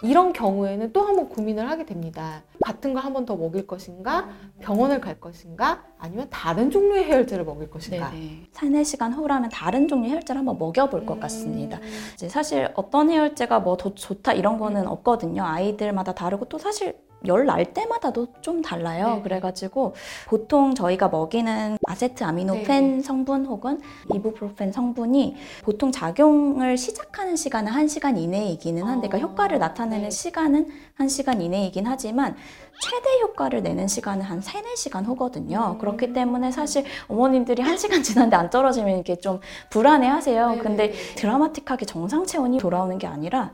[0.03, 2.43] 이런 경우에는 또 한 번 고민을 하게 됩니다.
[2.63, 4.29] 같은 걸한번 더 먹일 것인가?
[4.59, 5.83] 병원을 갈 것인가?
[5.97, 8.11] 아니면 다른 종류의 해열제를 먹일 것인가?
[8.11, 8.43] 네네.
[8.51, 11.19] 3, 4시간 후라면 다른 종류 해열제를 한번 먹여볼 것 음.
[11.21, 11.79] 같습니다.
[12.13, 15.43] 이제 사실 어떤 해열제가 뭐 더 좋다 이런 거는 없거든요.
[15.43, 19.15] 아이들마다 다르고 또 사실 열 날 때마다도 좀 달라요.
[19.15, 19.21] 네.
[19.21, 19.93] 그래가지고
[20.27, 23.79] 보통 저희가 먹이는 아세트 아미노펜 성분 혹은
[24.13, 30.09] 이부프로펜 성분이 보통 작용을 시작하는 시간은 1시간 이내이기는 한데 그러니까 어, 효과를 나타내는 네.
[30.09, 30.67] 시간은
[30.99, 32.35] 1시간 이내이긴 하지만
[32.81, 35.71] 최대 효과를 내는 시간은 한 3, 4시간 후거든요.
[35.75, 35.77] 음.
[35.79, 40.49] 그렇기 때문에 사실 어머님들이 1시간 지났는데 안 떨어지면 이렇게 좀 불안해 하세요.
[40.49, 40.61] 네네네.
[40.63, 43.51] 근데 드라마틱하게 정상 체온이 돌아오는 게 아니라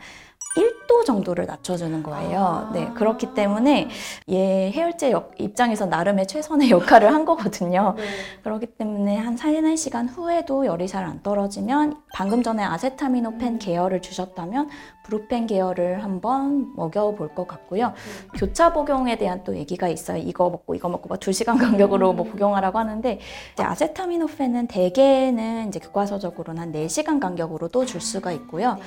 [0.56, 2.40] 1도 정도를 낮춰주는 거예요.
[2.40, 2.72] 아.
[2.74, 3.90] 네, 그렇기 때문에
[4.30, 7.96] 얘 해열제 역- 입장에서 나름의 최선의 역할을 한 거거든요.
[7.98, 8.04] 네.
[8.44, 13.60] 그렇기 때문에 한 3, 4시간 후에도 열이 잘 안 떨어지면 방금 전에 아세타미노펜 음.
[13.60, 14.70] 계열을 주셨다면
[15.04, 17.94] 브루펜 계열을 한번 먹여볼 것 같고요.
[18.36, 20.18] 교차 복용에 대한 또 얘기가 있어요.
[20.18, 22.16] 이거 먹고 이거 먹고 막 2시간 간격으로 음.
[22.16, 23.20] 뭐 복용하라고 하는데
[23.60, 28.78] 아세타미노펜은 대개는 이제 교과서적으로는 한 4시간 간격으로 또 줄 수가 있고요.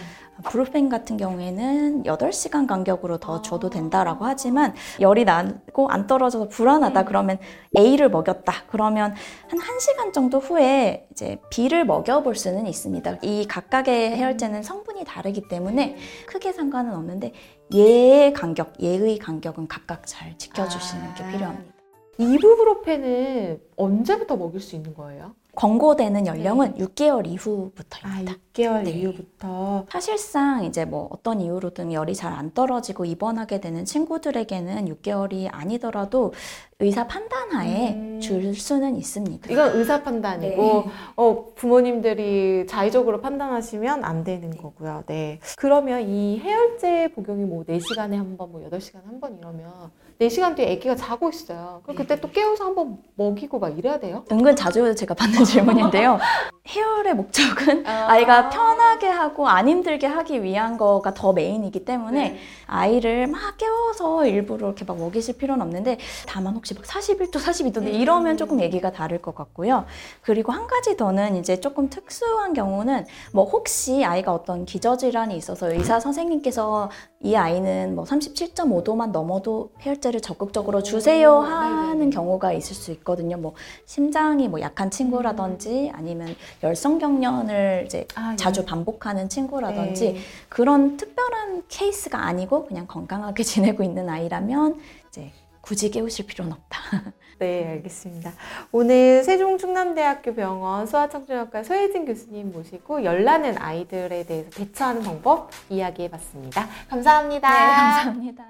[0.44, 7.04] 브루펜 같은 경우에는 8시간 간격으로 더 줘도 된다라고 하지만 열이 나고 안 떨어져서 불안하다 음.
[7.06, 7.38] 그러면
[7.78, 8.52] A를 먹였다.
[8.68, 9.14] 그러면
[9.48, 13.18] 한 1시간 정도 후에 이제 B를 먹여볼 수는 있습니다.
[13.22, 15.96] 이 각각의 해열제는 성분이 다르기 때문에
[16.26, 17.32] 크게 상관은 없는데
[17.74, 21.28] 얘의 간격, 얘의 간격은 각각 잘 지켜주시는 게 아.
[21.28, 21.76] 필요합니다.
[22.18, 25.34] 이부브로펜은 언제부터 먹일 수 있는 거예요?
[25.56, 28.32] 권고되는 연령은 6개월 이후부터입니다.
[28.32, 28.90] 아, 6개월 네.
[28.92, 29.86] 이후부터.
[29.90, 36.34] 사실상 이제 뭐 어떤 이유로든 열이 잘 안 떨어지고 입원하게 되는 친구들에게는 6개월이 아니더라도
[36.78, 38.20] 의사 판단하에 음.
[38.20, 39.50] 줄 수는 있습니다.
[39.50, 40.90] 이건 의사 판단이고 네.
[41.16, 45.04] 어, 부모님들이 자의적으로 판단하시면 안 되는 거고요.
[45.06, 45.40] 네.
[45.56, 49.72] 그러면 이 해열제 복용이 뭐 4시간에 한 번, 뭐 8시간에 한 번 이러면
[50.20, 51.80] 4시간 뒤에 아기가 자고 있어요.
[51.82, 54.24] 그럼 그때 또 깨워서 한번 먹이고 막 이래야 돼요?
[54.32, 56.18] 은근 자주 제가 받는 질문인데요.
[56.66, 62.38] 해열의 목적은 아이가 편하게 하고 안 힘들게 하기 위한 거가 더 메인이기 때문에 네.
[62.66, 67.88] 아이를 막 깨워서 일부러 이렇게 막 먹이실 필요는 없는데 다만 혹시 막 41도, 42도 음.
[67.88, 69.84] 이러면 조금 얘기가 다를 것 같고요.
[70.22, 76.00] 그리고 한 가지 더는 이제 조금 특수한 경우는 뭐 혹시 아이가 어떤 기저질환이 있어서 의사
[76.00, 76.90] 선생님께서
[77.22, 82.10] 이 아이는 뭐 37.5도만 넘어도 해열제를 적극적으로 주세요 오, 하는.
[82.10, 83.36] 경우가 있을 수 있거든요.
[83.36, 83.54] 뭐
[83.86, 88.36] 심장이 뭐 약한 친구라든지 아니면 열성 경련을 이제 아, 예.
[88.36, 90.18] 자주 반복하는 친구라든지 네.
[90.48, 97.12] 그런 특별한 케이스가 아니고 그냥 건강하게 지내고 있는 아이라면 이제 굳이 깨우실 필요는 없다.
[97.38, 98.32] 네, 알겠습니다.
[98.72, 106.66] 오늘 세종충남대학교 병원 소아청소년과 소혜진 교수님 모시고 열나는 아이들에 대해서 대처하는 방법 이야기해 봤습니다.
[106.88, 107.48] 감사합니다.
[107.48, 108.44] 감사합니다.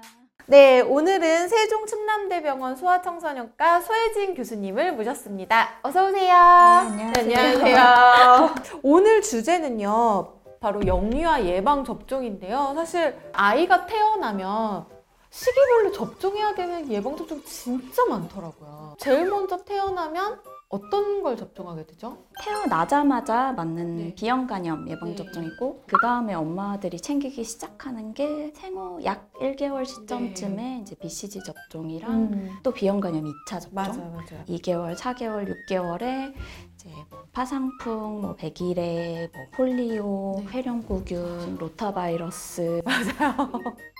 [0.45, 5.79] 네, 오늘은 세종충남대병원 소아청소년과 소혜진 교수님을 모셨습니다.
[5.83, 6.33] 어서 오세요.
[6.33, 7.37] 안녕하세요.
[7.37, 8.55] 안녕하세요.
[8.83, 10.35] 오늘 주제는요.
[10.61, 12.71] 바로 영유아 예방 접종인데요.
[12.75, 14.96] 사실 아이가 태어나면
[15.37, 18.95] 시기별로 접종해야 되는 예방 접종 진짜 많더라고요.
[18.97, 22.17] 제일 먼저 태어나면 어떤 걸 접종하게 되죠?
[22.43, 24.15] 태어나자마자 맞는 네.
[24.15, 25.15] 비형 간염 예방 네.
[25.15, 30.79] 접종이고 그 다음에 엄마들이 챙기기 시작하는 게 생후 약 1개월 시점쯤에 네.
[30.81, 33.73] 이제 BCG 접종이랑 또 비형 간염 2차 접종.
[33.75, 34.43] 맞아요, 맞아요.
[34.49, 36.33] 2개월, 4개월, 6개월에
[36.73, 40.45] 이제 뭐 파상풍, 뭐 백일해, 뭐 폴리오, 네.
[40.47, 42.81] 폐렴구균, 로타바이러스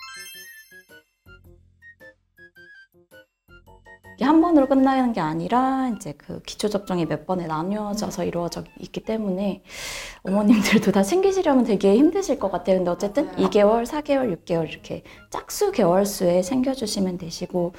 [4.18, 9.02] 이게 한 번으로 끝나는 게 아니라 이제 그 기초 접종이 몇 번에 나뉘어져서 이루어져 있기
[9.02, 9.62] 때문에
[10.24, 12.78] 어머님들도 다 챙기시려면 되게 힘드실 것 같아요.
[12.78, 13.38] 근데 어쨌든 맞아요.
[13.48, 17.74] 2개월, 4개월, 6개월 이렇게 짝수 개월 수에 챙겨주시면 되시고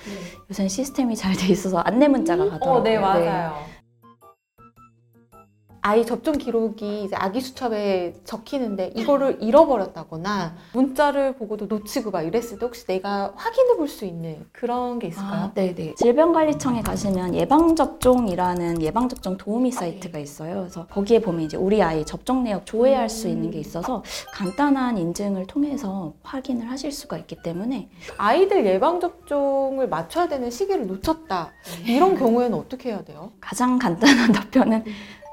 [0.48, 2.72] 요새는 시스템이 잘 돼 있어서 안내 문자가 가더라고요.
[2.80, 3.54] 어, 네, 맞아요.
[5.88, 12.66] 아이 접종 기록이 이제 아기 수첩에 적히는데 이거를 잃어버렸다거나 문자를 보고도 놓치고 막 이랬을 때
[12.66, 15.44] 혹시 내가 확인해 볼 수 있는 그런 게 있을까요?
[15.44, 15.94] 아, 네네.
[15.94, 20.56] 질병관리청에 가시면 예방접종이라는 예방접종 도우미 사이트가 있어요.
[20.60, 24.02] 그래서 거기에 보면 이제 우리 아이 접종 내역 조회할 수 있는 게 있어서
[24.34, 31.52] 간단한 인증을 통해서 확인을 하실 수가 있기 때문에 아이들 예방 접종을 맞춰야 되는 시기를 놓쳤다.
[31.86, 33.32] 이런 경우에는 어떻게 해야 돼요?
[33.40, 34.84] 가장 간단한 답변은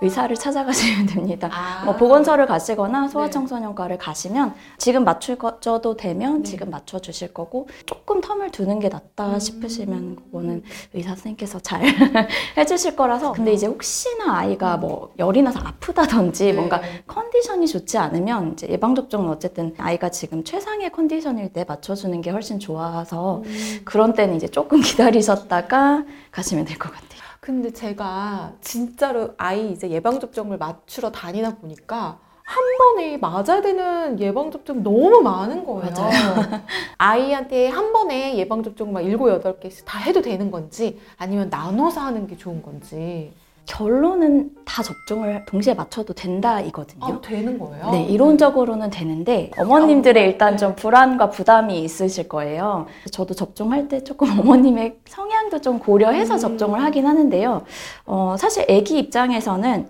[0.02, 1.50] 의사를 찾아가시면 됩니다.
[1.52, 1.84] 아.
[1.86, 6.50] 뭐 보건소를 가시거나 소아청소년과를 가시면 지금 맞춰도 되면 네.
[6.50, 9.40] 지금 맞춰 주실 거고 조금 텀을 두는 게 낫다 음.
[9.40, 11.82] 싶으시면 그거는 의사 선생님께서 잘
[12.58, 16.54] 해주실 거라서 근데 이제 혹시나 아이가 뭐 열이 나서 아프다든지 네.
[16.54, 22.60] 뭔가 컨디션이 좋지 않으면 이제 예방접종은 어쨌든 아이가 지금 최상의 컨디션일 때 맞춰주는 게 훨씬
[22.60, 23.82] 좋아서 음.
[23.86, 27.25] 그런 때는 이제 조금 기다리셨다가 가시면 될 것 같아요.
[27.46, 34.50] 근데 제가 진짜로 아이 이제 예방 접종을 맞추러 다니다 보니까 한 번에 맞아야 되는 예방
[34.50, 35.94] 접종 너무 많은 거예요.
[35.96, 36.64] 맞아요.
[36.98, 42.02] 아이한테 한 번에 예방 접종 막 일곱 여덟 개씩 다 해도 되는 건지 아니면 나눠서
[42.02, 43.32] 하는 게 좋은 건지.
[43.65, 47.06] 결론은 다 접종을 동시에 맞춰도 된다 이거든요.
[47.06, 47.91] 아, 되는 거예요?
[47.91, 52.86] 네, 이론적으로는 되는데 어머님들의 일단 좀 불안과 부담이 있으실 거예요.
[53.12, 56.39] 저도 접종할 때 조금 어머님의 성향도 좀 고려해서 음.
[56.39, 57.63] 접종을 하긴 하는데요.
[58.06, 59.89] 어, 사실 아기 입장에서는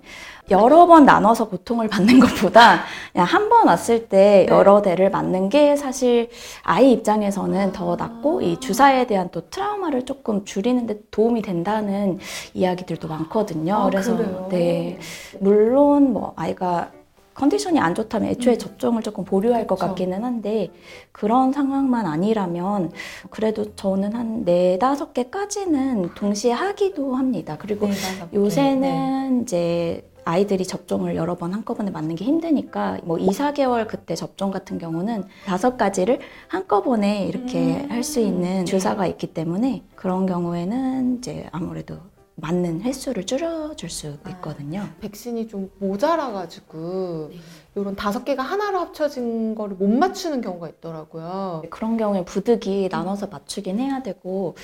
[0.50, 4.54] 여러 번 나눠서 고통을 받는 것보다 그냥 한 번 왔을 때 네.
[4.54, 6.28] 여러 대를 맞는 게 사실
[6.64, 12.18] 아이 입장에서는 더 낫고 이 주사에 대한 또 트라우마를 조금 줄이는 데 도움이 된다는
[12.54, 13.74] 이야기들도 많거든요.
[13.74, 14.48] 아, 그래서 그래요?
[14.50, 14.98] 네.
[15.40, 16.90] 물론 뭐 아이가
[17.34, 18.58] 컨디션이 안 좋다면 애초에 음.
[18.58, 19.88] 접종을 조금 보류할 것 그쵸.
[19.88, 20.70] 같기는 한데
[21.12, 22.90] 그런 상황만 아니라면
[23.30, 27.56] 그래도 저는 한 네다섯 개까지는 동시에 하기도 합니다.
[27.60, 28.28] 그리고 네, 맞아.
[28.34, 34.50] 요새는 이제 아이들이 접종을 여러 번 한꺼번에 맞는 게 힘드니까 뭐 2, 4개월 그때 접종
[34.50, 37.90] 같은 경우는 다섯 가지를 한꺼번에 이렇게 음.
[37.90, 41.98] 할수 있는 주사가 있기 때문에 그런 경우에는 이제 아무래도
[42.34, 44.30] 맞는 횟수를 줄여줄 수 아.
[44.30, 44.88] 있거든요.
[45.00, 47.38] 백신이 좀 모자라가지고 네.
[47.76, 51.62] 이런 다섯 개가 하나로 합쳐진 거를 못 맞추는 경우가 있더라고요.
[51.70, 54.56] 그런 경우에 부득이 나눠서 맞추긴 해야 되고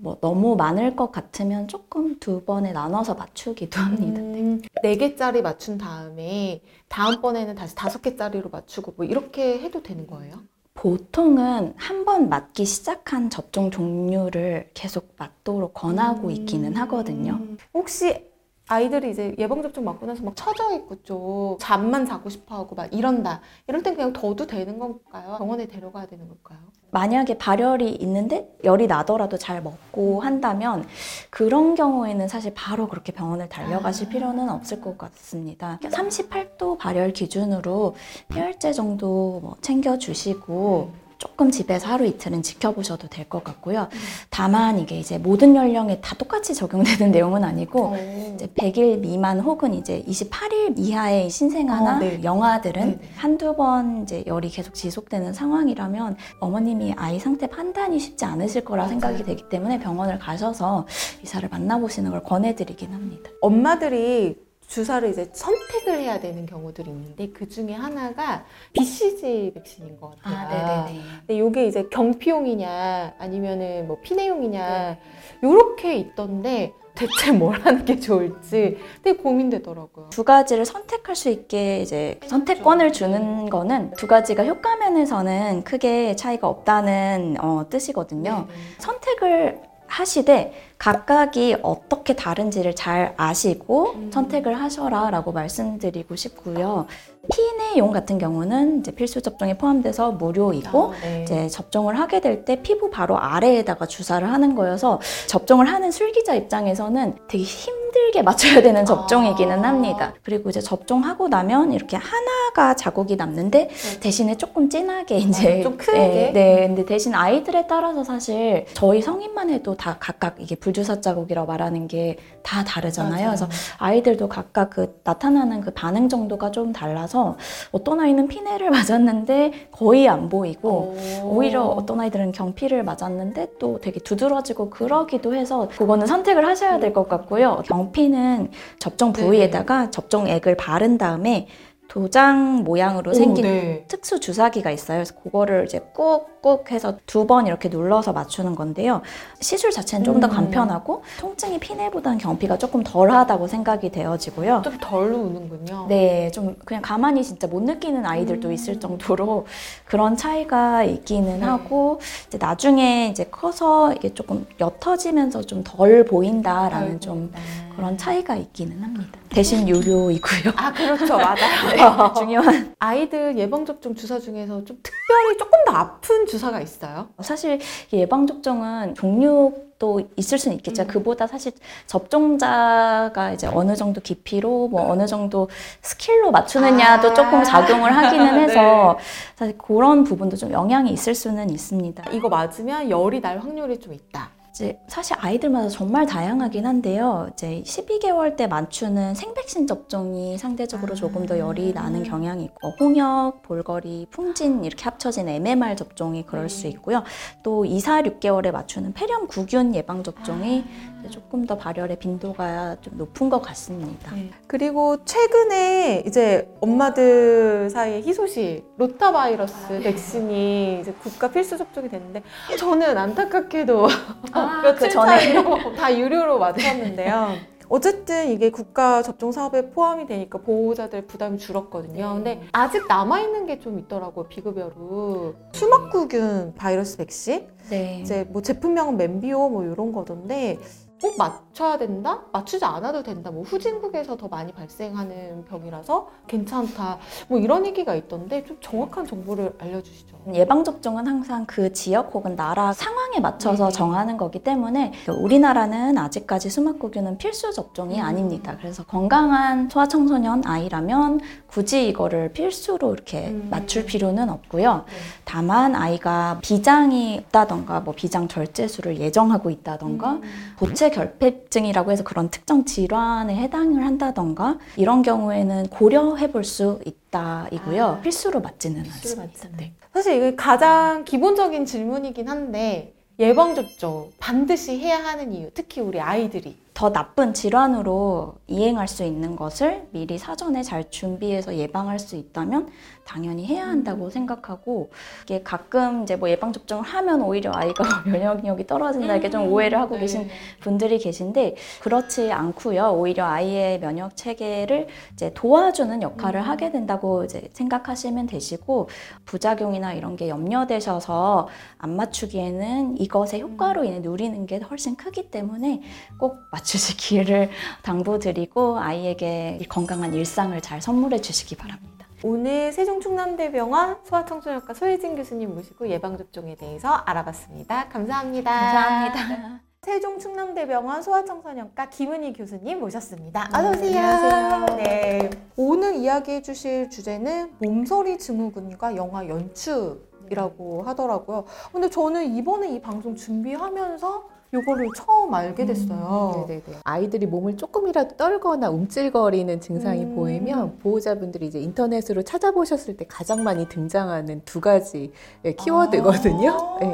[0.00, 4.20] 뭐 너무 많을 것 같으면 조금 두 번에 나눠서 맞추기도 합니다.
[4.20, 10.36] 음, 네 개짜리 맞춘 다음에 다음번에는 다시 다섯 개짜리로 맞추고 뭐 이렇게 해도 되는 거예요?
[10.74, 17.34] 보통은 한 번 맞기 시작한 접종 종류를 계속 맞도록 권하고 있기는 하거든요.
[17.34, 18.26] 음, 혹시
[18.66, 23.40] 아이들이 이제 예방접종 맞고 나서 막 처져 있고 좀 잠만 자고 싶어 하고 막 이런다.
[23.68, 25.36] 이럴 땐 그냥 둬도 되는 건가요?
[25.38, 26.60] 병원에 데려가야 되는 걸까요?
[26.90, 30.86] 만약에 발열이 있는데 열이 나더라도 잘 먹고 한다면
[31.30, 34.10] 그런 경우에는 사실 바로 그렇게 병원을 달려가실 아.
[34.10, 35.78] 필요는 없을 것 같습니다.
[35.82, 37.94] 38도 발열 기준으로
[38.28, 43.88] 폐혈제 정도 뭐 챙겨주시고 조금 집에서 하루 이틀은 지켜보셔도 될 것 같고요.
[44.30, 48.32] 다만 이게 이제 모든 연령에 다 똑같이 적용되는 내용은 아니고 어.
[48.34, 52.20] 이제 100일 미만 혹은 이제 28일 이하의 신생아나 어, 네.
[52.24, 53.00] 영아들은 네네.
[53.16, 58.90] 한두 번 이제 열이 계속 지속되는 상황이라면 어머님이 아이 상태 판단이 쉽지 않으실 거라 맞아요.
[58.98, 60.86] 생각이 되기 때문에 병원을 가셔서
[61.20, 63.30] 의사를 만나보시는 걸 권해드리긴 합니다.
[63.42, 64.36] 엄마들이
[64.70, 70.86] 주사를 이제 선택을 해야 되는 경우들이 있는데 그 중에 하나가 BCG 백신인 것 같아요.
[71.26, 74.96] 근데 이게 이제 경피용이냐 아니면은 뭐 피내용이냐
[75.42, 80.10] 요렇게 있던데 대체 뭘 하는 게 좋을지 되게 고민되더라고요.
[80.10, 86.46] 두 가지를 선택할 수 있게 이제 선택권을 주는 거는 두 가지가 효과 면에서는 크게 차이가
[86.46, 88.46] 없다는 어, 뜻이거든요.
[88.48, 88.54] 네.
[88.78, 94.10] 선택을 하시되 각각이 어떻게 다른지를 잘 아시고 음.
[94.10, 96.86] 선택을 하셔라 라고 말씀드리고 싶고요.
[97.32, 101.22] 피내용 같은 경우는 이제 필수 접종에 포함돼서 무료이고 아, 네.
[101.22, 107.16] 이제 접종을 하게 될 때 피부 바로 아래에다가 주사를 하는 거여서 접종을 하는 술기자 입장에서는
[107.28, 109.68] 되게 힘들게 맞춰야 되는 접종이기는 아.
[109.68, 110.14] 합니다.
[110.22, 113.68] 그리고 이제 접종하고 나면 이렇게 하나가 자국이 남는데
[114.00, 115.62] 대신에 조금 진하게 이제 네.
[115.62, 115.92] 좀 크게?
[115.92, 116.66] 네, 네.
[116.68, 121.88] 근데 대신 아이들에 따라서 사실 저희 성인만 해도 다 각각 이게 불 주사 자국이라고 말하는
[121.88, 123.12] 게 다 다르잖아요.
[123.12, 123.26] 맞아요.
[123.28, 123.48] 그래서
[123.78, 127.36] 아이들도 각각 그 나타나는 그 반응 정도가 좀 달라서
[127.70, 131.28] 어떤 아이는 피내를 맞았는데 거의 안 보이고 오.
[131.36, 137.08] 오히려 어떤 아이들은 경피를 맞았는데 또 되게 두드러지고 그러기도 해서 그거는 선택을 하셔야 될 것
[137.08, 137.62] 같고요.
[137.66, 141.46] 경피는 접종 부위에다가 접종액을 바른 다음에
[141.90, 143.84] 도장 모양으로 오, 생긴 네.
[143.88, 144.98] 특수 주사기가 있어요.
[144.98, 149.02] 그래서 그거를 이제 꾹꾹 해서 두 번 이렇게 눌러서 맞추는 건데요.
[149.40, 150.30] 시술 자체는 좀더 음.
[150.30, 154.62] 간편하고 통증이 피내보다는 경피가 조금 덜하다고 생각이 되어지고요.
[154.64, 155.86] 좀덜 우는군요.
[155.88, 158.52] 네, 좀 그냥 가만히 진짜 못 느끼는 아이들도 음.
[158.52, 159.46] 있을 정도로
[159.84, 161.44] 그런 차이가 있기는 네.
[161.44, 167.38] 하고 이제 나중에 이제 커서 이게 조금 옅어지면서 좀 덜 보인다라는 덜좀 보인다.
[167.76, 169.18] 그런 차이가 있기는 합니다.
[169.30, 170.52] 대신 유료이고요.
[170.56, 171.36] 아 그렇죠 맞아요.
[172.16, 177.08] 중요한 아이들 예방 접종 주사 중에서 좀 특별히 조금 더 아픈 주사가 있어요.
[177.20, 177.58] 사실
[177.92, 180.92] 예방 접종은 종류도 있을 수는 있겠지만 음.
[180.92, 181.52] 그보다 사실
[181.86, 185.48] 접종자가 이제 어느 정도 깊이로 뭐 어느 정도
[185.82, 187.14] 스킬로 맞추느냐도 아.
[187.14, 189.04] 조금 작용을 하기는 해서 네.
[189.36, 192.10] 사실 그런 부분도 좀 영향이 있을 수는 있습니다.
[192.12, 194.39] 이거 맞으면 열이 날 확률이 좀 있다.
[194.50, 197.28] 이제 사실 아이들마다 정말 다양하긴 한데요.
[197.32, 200.96] 이제 12개월 때 맞추는 생백신 접종이 상대적으로 아.
[200.96, 206.64] 조금 더 열이 나는 경향이 있고 홍역, 볼거리, 풍진 이렇게 합쳐진 MMR 접종이 그럴 수
[206.64, 206.70] 네.
[206.70, 207.04] 있고요.
[207.42, 210.89] 또 2, 4, 6개월에 맞추는 폐렴 구균 예방 접종이 아.
[211.08, 214.12] 조금 더 발열의 빈도가 좀 높은 것 같습니다.
[214.46, 222.22] 그리고 최근에 이제 엄마들 사이에 희소식 로타 바이러스 백신이 이제 국가 필수 접종이 됐는데
[222.58, 223.86] 저는 안타깝게도
[224.62, 225.18] 며칠 그 전에.
[225.18, 227.50] 차이로 다 유료로 맞았는데요.
[227.72, 232.14] 어쨌든 이게 국가 접종 사업에 포함이 되니까 보호자들 부담이 줄었거든요.
[232.14, 234.26] 근데 아직 남아 있는 게 좀 있더라고요.
[234.26, 238.00] 비급여로 수막구균 바이러스 백신 네.
[238.00, 240.58] 이제 뭐 제품명은 맨비오 뭐 이런 거던데
[241.00, 242.20] 꼭 맞춰야 된다?
[242.30, 243.30] 맞추지 않아도 된다.
[243.30, 246.98] 뭐 후진국에서 더 많이 발생하는 병이라서 괜찮다.
[247.28, 250.10] 뭐 이런 얘기가 있던데 좀 정확한 정보를 알려주시죠.
[250.34, 253.72] 예방 접종은 항상 그 지역 혹은 나라 상황에 맞춰서 네.
[253.72, 258.04] 정하는 거기 때문에 그 우리나라는 아직까지 수막구균은 필수 접종이 음.
[258.04, 258.56] 아닙니다.
[258.58, 263.48] 그래서 건강한 소아청소년 아이라면 굳이 이거를 필수로 이렇게 음.
[263.50, 264.84] 맞출 필요는 없고요.
[264.86, 264.92] 네.
[265.24, 270.22] 다만 아이가 비장이 있다던가 뭐 비장 절제술을 예정하고 있다던가 음.
[270.58, 277.84] 고체 결핍증이라고 해서 그런 특정 질환에 해당을 한다던가 이런 경우에는 고려해 볼 수 있다이고요.
[277.84, 278.00] 아.
[278.00, 279.24] 필수로 맞지는 필수로 않습니다.
[279.24, 279.72] 맞지는 네.
[279.92, 286.56] 사실 이게 가장 기본적인 질문이긴 한데 예방접종 반드시 해야 하는 이유, 특히 우리 아이들이.
[286.72, 292.68] 더 나쁜 질환으로 이행할 수 있는 것을 미리 사전에 잘 준비해서 예방할 수 있다면
[293.10, 294.90] 당연히 해야 한다고 생각하고
[295.24, 299.96] 이게 가끔 이제 뭐 예방 접종을 하면 오히려 아이가 면역력이 떨어진다 이렇게 좀 오해를 하고
[299.96, 300.02] 네.
[300.02, 300.28] 계신
[300.60, 302.92] 분들이 계신데 그렇지 않고요.
[302.92, 308.88] 오히려 아이의 면역 체계를 이제 도와주는 역할을 하게 된다고 이제 생각하시면 되시고
[309.24, 311.48] 부작용이나 이런 게 염려되셔서
[311.78, 315.82] 안 맞추기에는 이것의 효과로 인해 누리는 게 훨씬 크기 때문에
[316.20, 317.50] 꼭 맞추시기를
[317.82, 321.99] 당부드리고 아이에게 건강한 일상을 잘 선물해 주시기 바랍니다.
[322.22, 327.88] 오늘 세종충남대병원 소아청소년과 소혜진 교수님 모시고 예방접종에 대해서 알아봤습니다.
[327.88, 328.50] 감사합니다.
[328.50, 329.60] 감사합니다.
[329.80, 333.48] 세종충남대병원 소아청소년과 김은희 교수님 모셨습니다.
[333.54, 333.92] 어서 오세요.
[333.92, 334.76] 네, 안녕하세요.
[334.76, 335.30] 네.
[335.56, 341.46] 오늘 이야기해 주실 주제는 몸서리 증후군과 영화 연축 이라고 하더라고요.
[341.72, 346.46] 근데 저는 이번에 이 방송 준비하면서 이거를 처음 알게 됐어요.
[346.48, 346.80] 네네네.
[346.82, 350.16] 아이들이 몸을 조금이라도 떨거나 움찔거리는 증상이 음.
[350.16, 355.12] 보이면 보호자분들이 이제 인터넷으로 찾아보셨을 때 가장 많이 등장하는 두 가지
[355.44, 356.50] 예, 키워드거든요.
[356.50, 356.78] 아.
[356.80, 356.88] 네.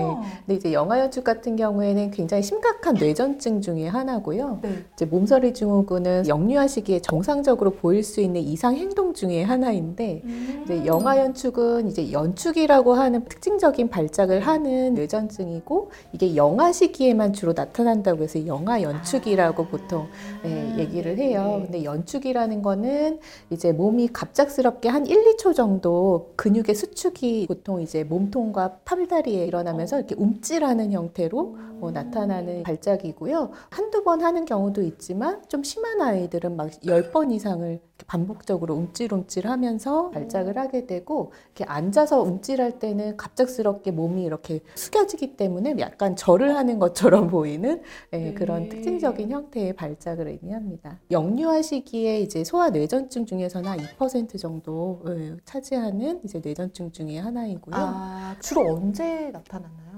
[0.44, 4.58] 근데 이제 영아연축 같은 경우에는 굉장히 심각한 뇌전증 중에 하나고요.
[4.60, 4.84] 네.
[4.92, 10.60] 이제 몸서리 증후군은 영유아 시기에 정상적으로 보일 수 있는 이상 행동 중에 하나인데 음.
[10.64, 18.44] 이제 영아연축은 이제 연축이라고 하는 특징적인 발작을 하는 뇌전증이고 이게 영아 시기에만 주로 나타난다고 해서
[18.44, 20.08] 영아 연축이라고 보통
[20.44, 21.60] 예, 얘기를 해요.
[21.62, 23.20] 근데 연축이라는 거는
[23.50, 30.16] 이제 몸이 갑작스럽게 한 1, 2초 정도 근육의 수축이 보통 이제 몸통과 팔다리에 일어나면서 이렇게
[30.18, 33.50] 움찔하는 형태로 어, 나타나는 발작이고요.
[33.70, 40.58] 한두 번 하는 경우도 있지만 좀 심한 아이들은 막 10번 이상을 반복적으로 움찔움찔 하면서 발작을
[40.58, 47.28] 하게 되고 이렇게 앉아서 움찔할 때는 갑작스럽게 몸이 이렇게 숙여지기 때문에 약간 절을 하는 것처럼
[47.30, 47.82] 보이는
[48.12, 48.34] 예, 네.
[48.34, 51.00] 그런 특징적인 형태의 발작을 의미합니다.
[51.10, 57.74] 영유아 시기에 이제 소아 뇌전증 중에서는 한 2% 정도 예, 차지하는 이제 뇌전증 중에 하나이고요.
[57.74, 59.95] 아, 주로 언제 나타나나요?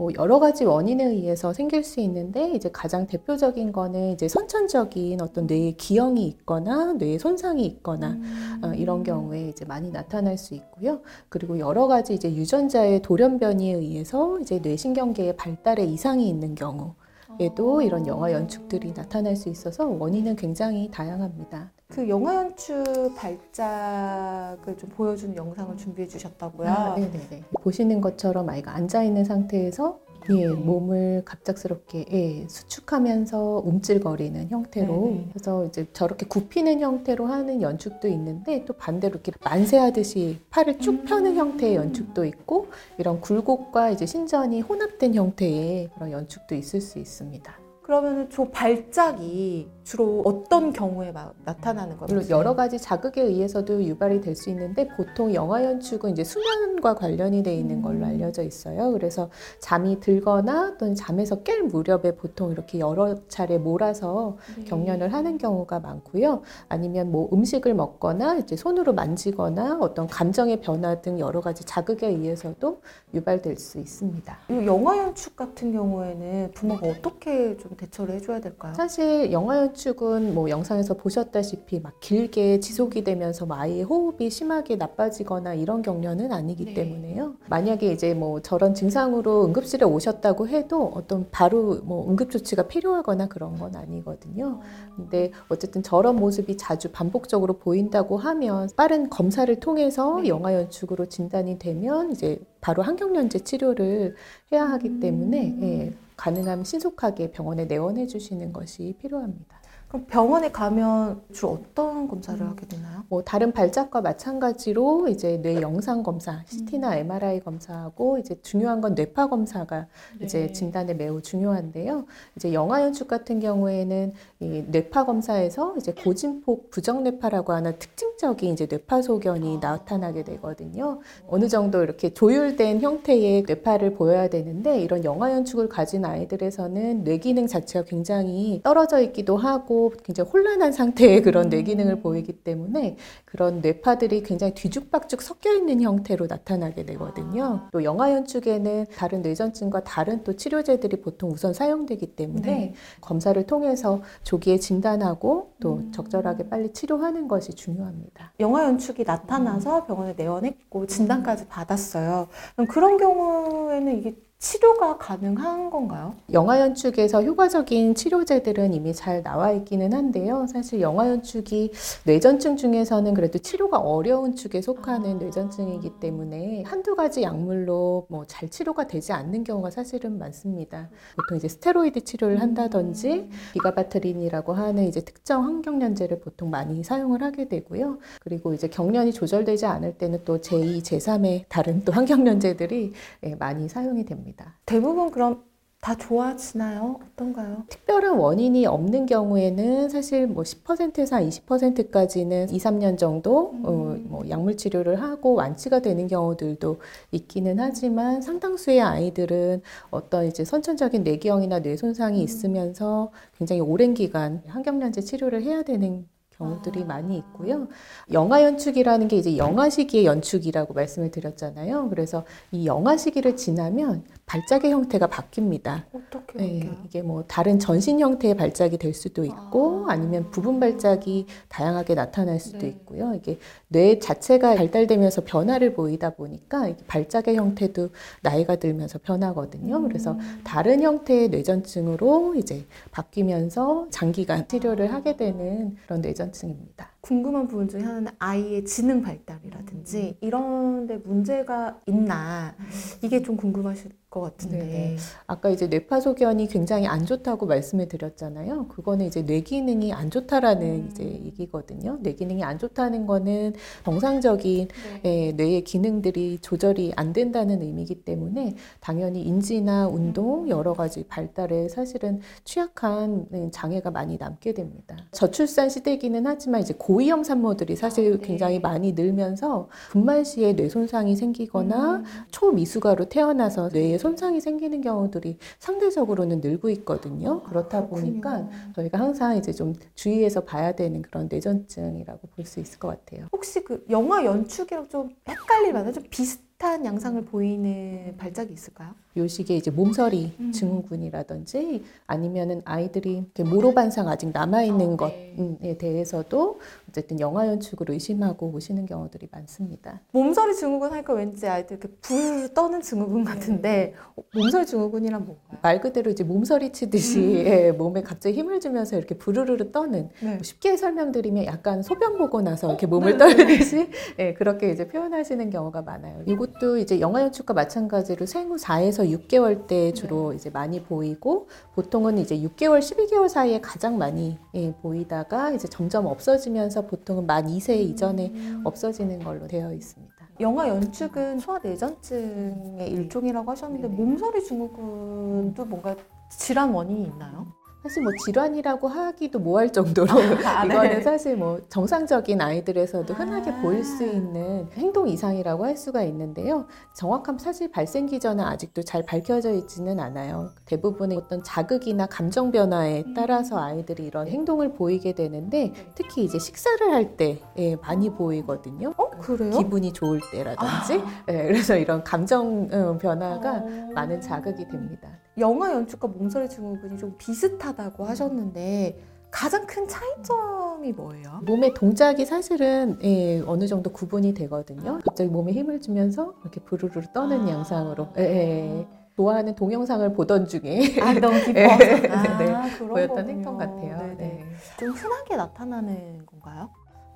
[0.00, 5.46] 뭐 여러 가지 원인에 의해서 생길 수 있는데 이제 가장 대표적인 거는 이제 선천적인 어떤
[5.46, 8.18] 뇌에 기형이 있거나 뇌에 손상이 있거나
[8.62, 11.02] 어, 이런 경우에 이제 많이 나타날 수 있고요.
[11.28, 16.94] 그리고 여러 가지 이제 유전자의 돌연변이에 의해서 이제 뇌신경계의 발달에 이상이 있는 경우
[17.40, 21.72] 에도 이런 영아 연축들이 나타날 수 있어서 원인은 굉장히 다양합니다.
[21.88, 22.84] 그 영화 연출
[23.16, 26.68] 발작을 좀 보여주는 영상을 준비해 주셨다고요.
[26.68, 27.44] 아, 네네네.
[27.62, 29.98] 보시는 것처럼 아이가 앉아 있는 상태에서
[30.36, 35.28] 예, 몸을 갑작스럽게 예, 수축하면서 움찔거리는 형태로 네네.
[35.32, 41.36] 그래서 이제 저렇게 굽히는 형태로 하는 연축도 있는데 또 반대로 이렇게 만세하듯이 팔을 쭉 펴는
[41.36, 42.68] 형태의 연축도 있고
[42.98, 47.60] 이런 굴곡과 이제 신전이 혼합된 형태의 그런 연축도 있을 수 있습니다.
[47.82, 52.06] 그러면 저 발작이 주로 어떤 경우에 막 나타나는 거예요?
[52.06, 57.42] 물론 여러 가지 자극에 의해서도 유발이 될 수 있는데 보통 영화 연축은 이제 수면과 관련이
[57.42, 58.92] 돼 있는 걸로 알려져 있어요.
[58.92, 59.28] 그래서
[59.58, 64.36] 잠이 들거나 또는 잠에서 깰 무렵에 보통 이렇게 여러 차례 몰아서
[64.66, 66.42] 경련을 하는 경우가 많고요.
[66.68, 72.80] 아니면 뭐 음식을 먹거나 이제 손으로 만지거나 어떤 감정의 변화 등 여러 가지 자극에 의해서도
[73.12, 74.38] 유발될 수 있습니다.
[74.50, 78.72] 이 영화 연축 같은 경우에는 부모가 어떻게 좀 대처를 해줘야 될까요?
[78.74, 84.76] 사실 영화 연축 은 뭐 영상에서 보셨다시피 막 길게 지속이 되면서 뭐 아이의 호흡이 심하게
[84.76, 86.74] 나빠지거나 이런 경련은 아니기 네.
[86.74, 87.34] 때문에요.
[87.48, 93.58] 만약에 이제 뭐 저런 증상으로 응급실에 오셨다고 해도 어떤 바로 뭐 응급 조치가 필요하거나 그런
[93.58, 94.60] 건 아니거든요.
[94.96, 100.28] 근데 어쨌든 저런 모습이 자주 반복적으로 보인다고 하면 빠른 검사를 통해서 네.
[100.28, 104.14] 영화 연축으로 진단이 되면 이제 바로 항경련제 치료를
[104.52, 109.59] 해야 하기 때문에 예, 가능하면 신속하게 병원에 내원해 주시는 것이 필요합니다.
[109.90, 112.48] 그럼 병원에 가면 주로 어떤 검사를 음.
[112.48, 113.02] 하게 되나요?
[113.08, 119.26] 뭐 다른 발작과 마찬가지로 이제 뇌 영상 검사, CT나 MRI 검사하고 이제 중요한 건 뇌파
[119.26, 119.88] 검사가
[120.22, 122.06] 이제 진단에 매우 중요한데요.
[122.36, 129.02] 이제 영아 연축 같은 경우에는 이 뇌파 검사에서 이제 고진폭 부정뇌파라고 하는 특징적인 이제 뇌파
[129.02, 131.00] 소견이 나타나게 되거든요.
[131.26, 137.48] 어느 정도 이렇게 조율된 형태의 뇌파를 보여야 되는데 이런 영아 연축을 가진 아이들에서는 뇌 기능
[137.48, 144.22] 자체가 굉장히 떨어져 있기도 하고 굉장히 혼란한 상태의 그런 뇌 기능을 보이기 때문에 그런 뇌파들이
[144.22, 147.68] 굉장히 뒤죽박죽 섞여 있는 형태로 나타나게 되거든요.
[147.72, 152.74] 또 영아 연축에는 다른 뇌전증과 다른 또 치료제들이 보통 우선 사용되기 때문에 네.
[153.00, 158.32] 검사를 통해서 조기에 진단하고 또 적절하게 빨리 치료하는 것이 중요합니다.
[158.40, 162.28] 영화 연축이 나타나서 병원에 내원했고 진단까지 받았어요.
[162.54, 164.16] 그럼 그런 경우에는 이게
[164.50, 166.14] 치료가 가능한 건가요?
[166.32, 170.46] 영아 연축에서 효과적인 치료제들은 이미 잘 나와 있기는 한데요.
[170.50, 171.72] 사실 영아 연축이
[172.04, 178.86] 뇌전증 중에서는 그래도 치료가 어려운 축에 속하는 뇌전증이기 때문에 한두 가지 약물로 뭐 잘 치료가
[178.86, 180.88] 되지 않는 경우가 사실은 많습니다.
[181.16, 187.98] 보통 이제 스테로이드 치료를 한다든지 비가바트린이라고 하는 이제 특정 항경련제를 보통 많이 사용을 하게 되고요.
[188.22, 192.92] 그리고 이제 경련이 조절되지 않을 때는 또 제2, 제3의 다른 또 항경련제들이
[193.24, 194.29] 예, 많이 사용이 됩니다.
[194.66, 195.44] 대부분 그럼
[195.80, 197.00] 다 좋아지나요?
[197.02, 197.64] 어떤가요?
[197.70, 204.58] 특별한 원인이 없는 경우에는 사실 뭐 10%에서 한 20%까지는 2, 3년 정도 어, 뭐 약물
[204.58, 206.76] 치료를 하고 완치가 되는 경우들도
[207.12, 215.00] 있기는 하지만 상당수의 아이들은 어떤 이제 선천적인 뇌기형이나 뇌 손상이 있으면서 굉장히 오랜 기간 항경련제
[215.00, 216.06] 치료를 해야 되는
[216.40, 217.68] 경우들이 많이 있고요.
[218.10, 221.88] 영아 연축이라는 게 이제 영아 시기의 연축이라고 말씀을 드렸잖아요.
[221.90, 225.84] 그래서 이 영아 시기를 지나면 발작의 형태가 바뀝니다.
[225.92, 226.70] 어떻게 네?
[226.84, 229.96] 이게 뭐 다른 전신 형태의 발작이 될 수도 있고 아.
[229.96, 232.68] 니면 부분 발작이 다양하게 나타날 수도 네.
[232.68, 233.12] 있고요.
[233.14, 233.38] 이게
[233.72, 237.90] 뇌 자체가 발달되면서 변화를 보이다 보니까 발작의 형태도
[238.20, 239.80] 나이가 들면서 변하거든요.
[239.82, 246.89] 그래서 다른 형태의 뇌전증으로 이제 바뀌면서 장기간 치료를 하게 되는 그런 뇌전증입니다.
[247.00, 252.54] 궁금한 부분 중에 하나는 아이의 지능 발달이라든지 이런 데 문제가 있나
[253.02, 254.96] 이게 좀 궁금하실 것 같은데 네네.
[255.28, 258.66] 아까 이제 뇌파소견이 굉장히 안 좋다고 말씀을 드렸잖아요.
[258.66, 261.98] 그거는 이제 뇌 기능이 안 좋다라는 이제 얘기거든요.
[262.00, 264.68] 뇌 기능이 안 좋다는 거는 정상적인
[265.04, 272.20] 예, 뇌의 기능들이 조절이 안 된다는 의미이기 때문에 당연히 인지나 운동 여러 가지 발달에 사실은
[272.42, 274.96] 취약한 장애가 많이 남게 됩니다.
[275.12, 281.14] 저출산 시대이기는 하지만 이제 고 위험 산모들이 사실 굉장히 많이 늘면서 분만 시에 뇌 손상이
[281.16, 287.42] 생기거나 초미숙아로 태어나서 뇌에 손상이 생기는 경우들이 상대적으로는 늘고 있거든요.
[287.42, 292.88] 그렇다 보니까 저희가 항상 이제 좀 주의해서 봐야 되는 그런 뇌전증이라고 볼 수 있을 것
[292.88, 293.26] 같아요.
[293.32, 298.94] 혹시 그 영화 연축이랑 좀 헷갈릴 만한 좀 비슷한 양상을 보이는 발작이 있을까요?
[299.16, 300.52] 요식에 이제 몸서리 음.
[300.52, 305.56] 증후군이라든지 아니면은 아이들이 이렇게 모로 반상 아직 남아 있는 어, 네.
[305.58, 310.00] 것에 대해서도 어쨌든 영아 연축을 의심하고 오시는 경우들이 많습니다.
[310.12, 315.58] 몸서리 증후군 하니까 왠지 아이들 이렇게 불 떠는 증후군 같은데 어, 몸서리 증후군이란 뭔가요?
[315.62, 320.38] 말 그대로 이제 몸서리 치듯이 예, 몸에 갑자기 힘을 주면서 이렇게 부르르르 떠는 네.
[320.42, 323.88] 쉽게 설명드리면 약간 소변 보고 나서 이렇게 몸을 떨듯이
[324.18, 326.22] 예, 그렇게 이제 표현하시는 경우가 많아요.
[326.26, 332.36] 이것도 이제 영아 연축과 마찬가지로 생후 4에서 6개월 때 주로 이제 많이 보이고 보통은 이제
[332.38, 338.32] 6개월, 12개월 사이에 가장 많이 예, 보이다가 이제 점점 없어지면서 보통은 만 2세 이전에
[338.64, 340.14] 없어지는 걸로 되어 있습니다.
[340.40, 345.94] 영아 연축은 소아내전증의 일종이라고 하셨는데 몸서리 증후군도 뭔가
[346.30, 347.46] 질환 원인이 있나요?
[347.82, 350.08] 사실 뭐 질환이라고 하기도 뭐할 정도로
[350.44, 350.74] 아, 네.
[350.74, 353.60] 이거는 사실 뭐 정상적인 아이들에서도 흔하게 아.
[353.62, 356.66] 보일 수 있는 행동 이상이라고 할 수가 있는데요.
[356.94, 360.50] 정확한 사실 발생 기전은 아직도 잘 밝혀져 있지는 않아요.
[360.66, 367.10] 대부분의 어떤 자극이나 감정 변화에 따라서 아이들이 이런 행동을 보이게 되는데 특히 이제 식사를 할
[367.16, 367.42] 때
[367.82, 368.94] 많이 보이거든요.
[368.96, 369.50] 어 그래요?
[369.50, 373.90] 기분이 좋을 때라든지 예, 그래서 이런 감정 어, 변화가 어.
[373.94, 375.08] 많은 자극이 됩니다.
[375.38, 378.98] 영아 연축과 몸서리 증후군이 좀 비슷하다고 하셨는데
[379.30, 381.40] 가장 큰 차이점이 뭐예요?
[381.44, 384.98] 몸의 동작이 사실은 예, 어느 정도 구분이 되거든요.
[385.06, 387.50] 갑자기 몸에 힘을 주면서 이렇게 부르르 떠는 아.
[387.50, 388.88] 양상으로 예, 예.
[389.16, 392.46] 좋아하는 동영상을 보던 중에 아 너무 기뻐서 네, 아, 네.
[392.76, 393.28] 그런 보였던 거군요.
[393.32, 393.98] 행동 같아요.
[393.98, 394.14] 네네.
[394.16, 394.44] 네.
[394.78, 396.70] 좀 흔하게 나타나는 건가요?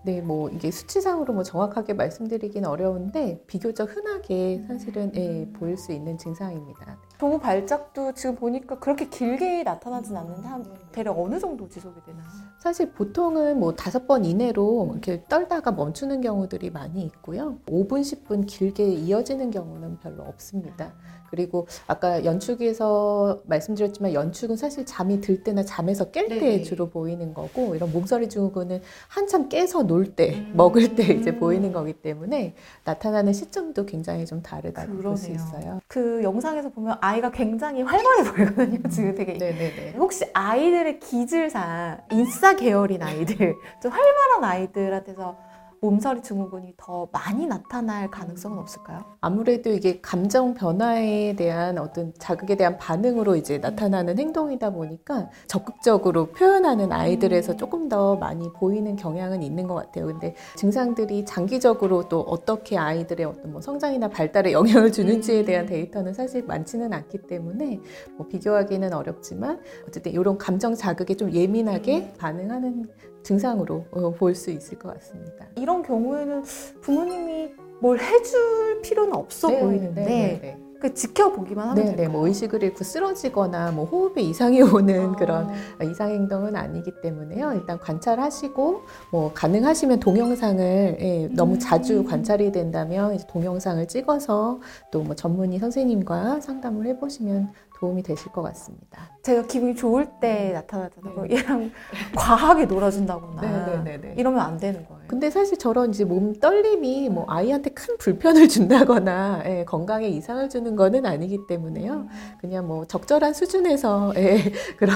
[0.04, 6.18] 네, 뭐 이게 수치상으로 뭐 정확하게 말씀드리긴 어려운데 비교적 흔하게 사실은 예, 보일 수 있는
[6.18, 6.98] 증상입니다.
[7.16, 12.24] 동호 발작도 지금 보니까 그렇게 길게 나타나진 않는데 한 대략 어느 정도 지속이 되나요?
[12.58, 17.56] 사실 보통은 뭐 다섯 번 이내로 이렇게 떨다가 멈추는 경우들이 많이 있고요.
[17.66, 20.92] 5분, 10분 길게 이어지는 경우는 별로 없습니다.
[21.34, 26.62] 그리고 아까 연축에서 말씀드렸지만 연축은 사실 잠이 들 때나 잠에서 깰 때.
[26.62, 30.52] 주로 보이는 거고 이런 몸서리 증후군은 한참 깨서 놀 때, 음.
[30.54, 32.54] 먹을 때 이제 보이는 거기 때문에
[32.84, 35.32] 나타나는 시점도 굉장히 좀 다르다고 볼 수.
[35.32, 35.80] 있어요.
[35.88, 38.88] 그 영상에서 보면 아이가 굉장히 활발해 보이거든요.
[38.90, 39.94] 지금 되게 네네네.
[39.96, 45.36] 혹시 아이들의 기질상 인싸 계열인 아이들, 좀 활발한 아이들한테서
[45.84, 49.04] 몸서리 증후군이 더 많이 나타날 가능성은 없을까요?
[49.20, 56.90] 아무래도 이게 감정 변화에 대한 어떤 자극에 대한 반응으로 이제 나타나는 행동이다 보니까 적극적으로 표현하는
[56.90, 60.06] 아이들에서 조금 더 많이 보이는 경향은 있는 것 같아요.
[60.06, 66.44] 근데 증상들이 장기적으로 또 어떻게 아이들의 어떤 뭐 성장이나 발달에 영향을 주는지에 대한 데이터는 사실
[66.44, 67.78] 많지는 않기 때문에
[68.16, 72.86] 뭐 비교하기는 어렵지만 어쨌든 이런 감정 자극에 좀 예민하게 반응하는
[73.24, 75.46] 증상으로 어, 볼수 있을 것 같습니다.
[75.56, 76.44] 이런 경우에는
[76.80, 77.50] 부모님이
[77.80, 80.58] 뭘 해줄 필요는 없어 네, 보이는데 네, 네.
[80.80, 82.06] 그 지켜보기만 하면 네, 될까요?
[82.06, 85.16] 네, 뭐 의식을 잃고 쓰러지거나 뭐 호흡에 이상이 오는 아.
[85.16, 85.48] 그런
[85.90, 87.54] 이상 행동은 아니기 때문에요.
[87.54, 91.58] 일단 관찰하시고 뭐 가능하시면 동영상을 예, 너무 음.
[91.58, 94.60] 자주 관찰이 된다면 이제 동영상을 찍어서
[94.90, 99.13] 또 뭐 전문의 선생님과 상담을 해보시면 도움이 되실 것 같습니다.
[99.24, 101.14] 제가 기분이 좋을 때 나타나잖아요.
[101.14, 101.70] 그럼 얘랑
[102.14, 104.14] 과하게 놀아준다거나 네, 네, 네.
[104.18, 105.00] 이러면 안 되는 거예요.
[105.06, 110.76] 근데 사실 저런 이제 몸 떨림이 뭐 아이한테 큰 불편을 준다거나 예, 건강에 이상을 주는
[110.76, 112.06] 거는 아니기 때문에요.
[112.38, 114.38] 그냥 뭐 적절한 수준에서 예,
[114.76, 114.94] 그런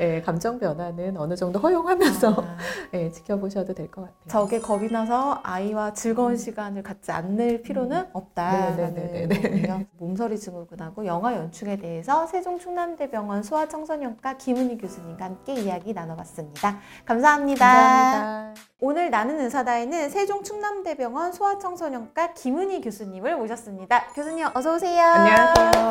[0.00, 2.56] 예, 감정 변화는 어느 정도 허용하면서 아,
[2.94, 4.14] 예, 지켜보셔도 될 것 같아요.
[4.28, 9.42] 저게 겁이 나서 아이와 즐거운 시간을 갖지 않을 필요는 없다라는 네, 네, 네, 네.
[9.68, 9.84] 거군요.
[9.98, 16.78] 몸서리 증후군하고 영아 연축에 대해서 세종 충남대병원 소아청소년과 김은희 교수님과 함께 이야기 나눠봤습니다.
[17.04, 17.66] 감사합니다.
[17.66, 18.60] 감사합니다.
[18.80, 24.08] 오늘 나는 의사다에는 세종 충남대병원 소아청소년과 김은희 교수님을 모셨습니다.
[24.14, 25.04] 교수님 어서 오세요.
[25.04, 25.88] 안녕하세요.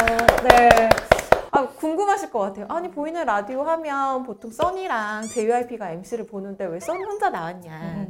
[0.50, 0.90] 네.
[1.52, 2.66] 아, 궁금하실 것 같아요.
[2.70, 8.08] 아니 보이는 라디오 하면 보통 써니랑 JYP가 MC를 보는데 왜 써니 혼자 나왔냐?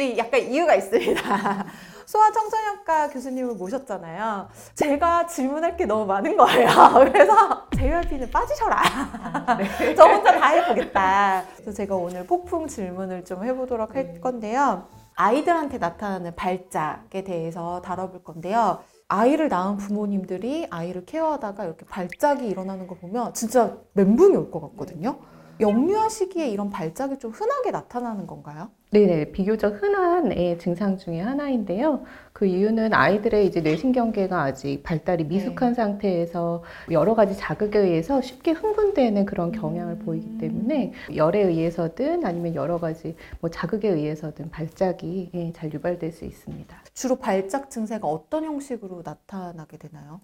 [0.00, 1.64] 이 약간 이유가 있습니다.
[2.06, 4.48] 소아청소년과 교수님을 모셨잖아요.
[4.74, 6.68] 제가 질문할 게 너무 많은 거예요.
[7.12, 8.82] 그래서 JYP는 빠지셔라.
[9.96, 11.44] 저 혼자 다 해보겠다.
[11.56, 14.86] 그래서 제가 오늘 폭풍 질문을 좀 해보도록 할 건데요.
[15.16, 18.80] 아이들한테 나타나는 발작에 대해서 다뤄볼 건데요.
[19.06, 25.18] 아이를 낳은 부모님들이 아이를 케어하다가 이렇게 발작이 일어나는 거 보면 진짜 멘붕이 올 것 같거든요.
[25.60, 28.70] 영유아 시기에 이런 발작이 좀 흔하게 나타나는 건가요?
[28.94, 32.04] 네네, 비교적 흔한 예, 증상 중에 하나인데요.
[32.32, 39.26] 그 이유는 아이들의 이제 뇌신경계가 아직 발달이 미숙한 상태에서 여러 가지 자극에 의해서 쉽게 흥분되는
[39.26, 45.72] 그런 경향을 보이기 때문에 열에 의해서든 아니면 여러 가지 뭐 자극에 의해서든 발작이 예, 잘
[45.72, 46.76] 유발될 수 있습니다.
[46.94, 50.20] 주로 발작 증세가 어떤 형식으로 나타나게 되나요?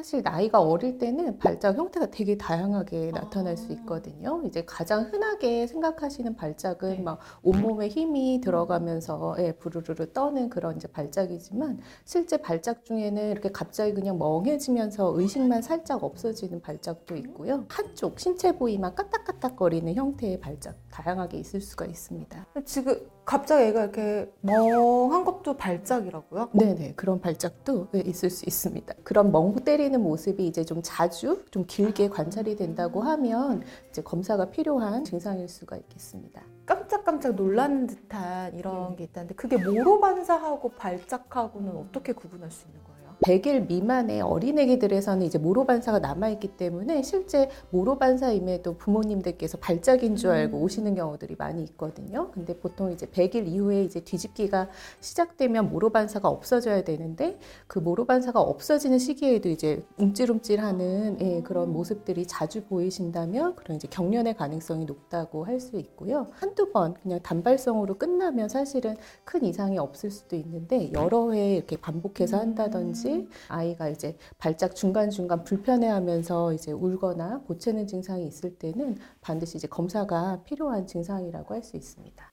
[0.00, 4.40] 사실 나이가 어릴 때는 발작 형태가 되게 다양하게 나타날 수 있거든요.
[4.46, 11.80] 이제 가장 흔하게 생각하시는 발작은 막 온몸에 힘이 들어가면서 예, 부르르르 떠는 그런 이제 발작이지만
[12.06, 17.66] 실제 발작 중에는 이렇게 갑자기 그냥 멍해지면서 의식만 살짝 없어지는 발작도 있고요.
[17.68, 22.46] 한쪽 신체 부위만 까딱까딱거리는 형태의 발작 다양하게 있을 수가 있습니다.
[22.64, 26.50] 지금 갑자기 애가 이렇게 멍한 것도 발작이라고요?
[26.52, 28.94] 네네 그런 발작도 네, 있을 수 있습니다.
[29.04, 35.04] 그런 멍 때리는 모습이 이제 좀 자주 좀 길게 관찰이 된다고 하면 이제 검사가 필요한
[35.04, 36.42] 증상일 수가 있겠습니다.
[36.66, 42.89] 깜짝깜짝 놀라는 듯한 이런 게 있다는데 그게 모로 반사하고 발작하고는 어떻게 구분할 수 있는 거예요?
[43.22, 50.58] 100일 미만의 어린애기들에서는 이제 모로 반사가 남아있기 때문에 실제 모로 반사임에도 부모님들께서 발작인 줄 알고
[50.58, 52.30] 오시는 경우들이 많이 있거든요.
[52.32, 54.68] 근데 보통 이제 100일 이후에 이제 뒤집기가
[55.00, 62.26] 시작되면 모로 반사가 없어져야 되는데 그 모로 반사가 없어지는 시기에도 이제 움찔움찔하는 예, 그런 모습들이
[62.26, 66.26] 자주 보이신다면 그런 이제 경련의 가능성이 높다고 할 수 있고요.
[66.32, 72.38] 한두 번 그냥 단발성으로 끝나면 사실은 큰 이상이 없을 수도 있는데 여러 회 이렇게 반복해서
[72.38, 73.09] 한다든지
[73.48, 80.86] 아이가 이제 발작 중간중간 불편해하면서 이제 울거나 보채는 증상이 있을 때는 반드시 이제 검사가 필요한
[80.86, 82.30] 증상이라고 할 수 있습니다.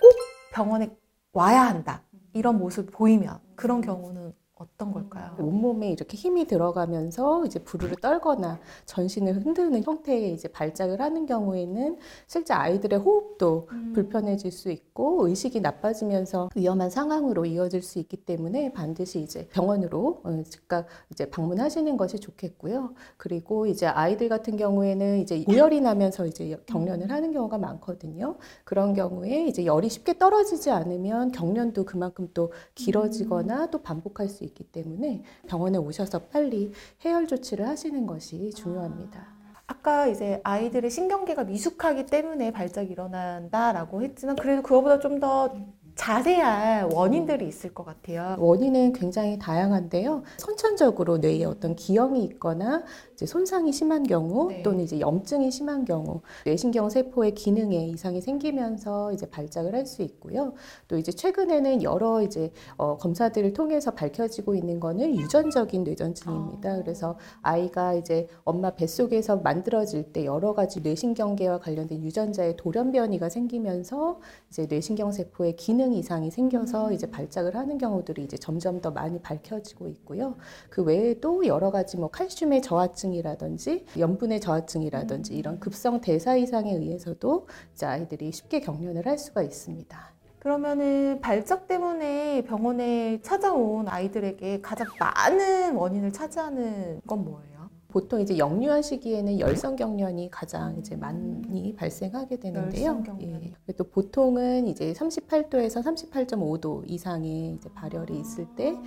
[0.53, 0.95] 병원에
[1.33, 2.03] 와야 한다.
[2.33, 5.35] 이런 모습 보이면 그런 경우는 어떤 걸까요?
[5.39, 12.53] 온몸에 이렇게 힘이 들어가면서 이제 부르르 떨거나 전신을 흔드는 형태의 이제 발작을 하는 경우에는 실제
[12.53, 19.47] 아이들의 호흡도 불편해질 수 있고 의식이 나빠지면서 위험한 상황으로 이어질 수 있기 때문에 반드시 이제
[19.49, 22.93] 병원으로 어, 즉각 이제 방문하시는 것이 좋겠고요.
[23.17, 28.37] 그리고 이제 아이들 같은 경우에는 이제 고열이 나면서 이제 경련을 하는 경우가 많거든요.
[28.63, 34.63] 그런 경우에 이제 열이 쉽게 떨어지지 않으면 경련도 그만큼 또 길어지거나 또 반복할 수 있기
[34.65, 36.71] 때문에 병원에 오셔서 빨리
[37.05, 39.37] 해열 조치를 하시는 것이 중요합니다.
[39.67, 45.53] 아까 이제 아이들의 신경계가 미숙하기 때문에 발작이 일어난다라고 했지만 그래도 그거보다 좀더
[45.97, 48.35] 자세한 원인들이 있을 것 같아요.
[48.39, 50.23] 원인은 굉장히 다양한데요.
[50.37, 52.83] 선천적으로 뇌에 어떤 기형이 있거나
[53.25, 54.61] 손상이 심한 경우 네.
[54.61, 60.53] 또는 이제 염증이 심한 경우 뇌신경 세포의 기능에 이상이 생기면서 이제 발작을 할 수 있고요.
[60.87, 66.77] 또 이제 최근에는 여러 이제 어, 검사들을 통해서 밝혀지고 있는 거는 유전적인 뇌전증입니다.
[66.77, 74.19] 그래서 아이가 이제 엄마 뱃속에서 만들어질 때 여러 가지 뇌신경계와 관련된 유전자의 돌연 변이가 생기면서
[74.49, 79.87] 이제 뇌신경 세포의 기능 이상이 생겨서 이제 발작을 하는 경우들이 이제 점점 더 많이 밝혀지고
[79.87, 80.35] 있고요.
[80.69, 87.47] 그 외에도 여러 가지 뭐 칼슘의 저하증 이라든지 염분의 저하증이라든지 이런 급성 대사 이상에 의해서도
[87.73, 90.17] 이제 아이들이 쉽게 경련을 할 수가 있습니다.
[90.39, 97.57] 그러면은 발작 때문에 병원에 찾아온 아이들에게 가장 많은 원인을 차지하는 건 뭐예요?
[97.89, 103.03] 보통 이제 영유아 시기에는 열성 경련이 가장 이제 많이 발생하게 되는데요.
[103.21, 103.73] 예.
[103.73, 108.77] 또 보통은 이제 38도에서 38.5도 이상의 이제 발열이 있을 때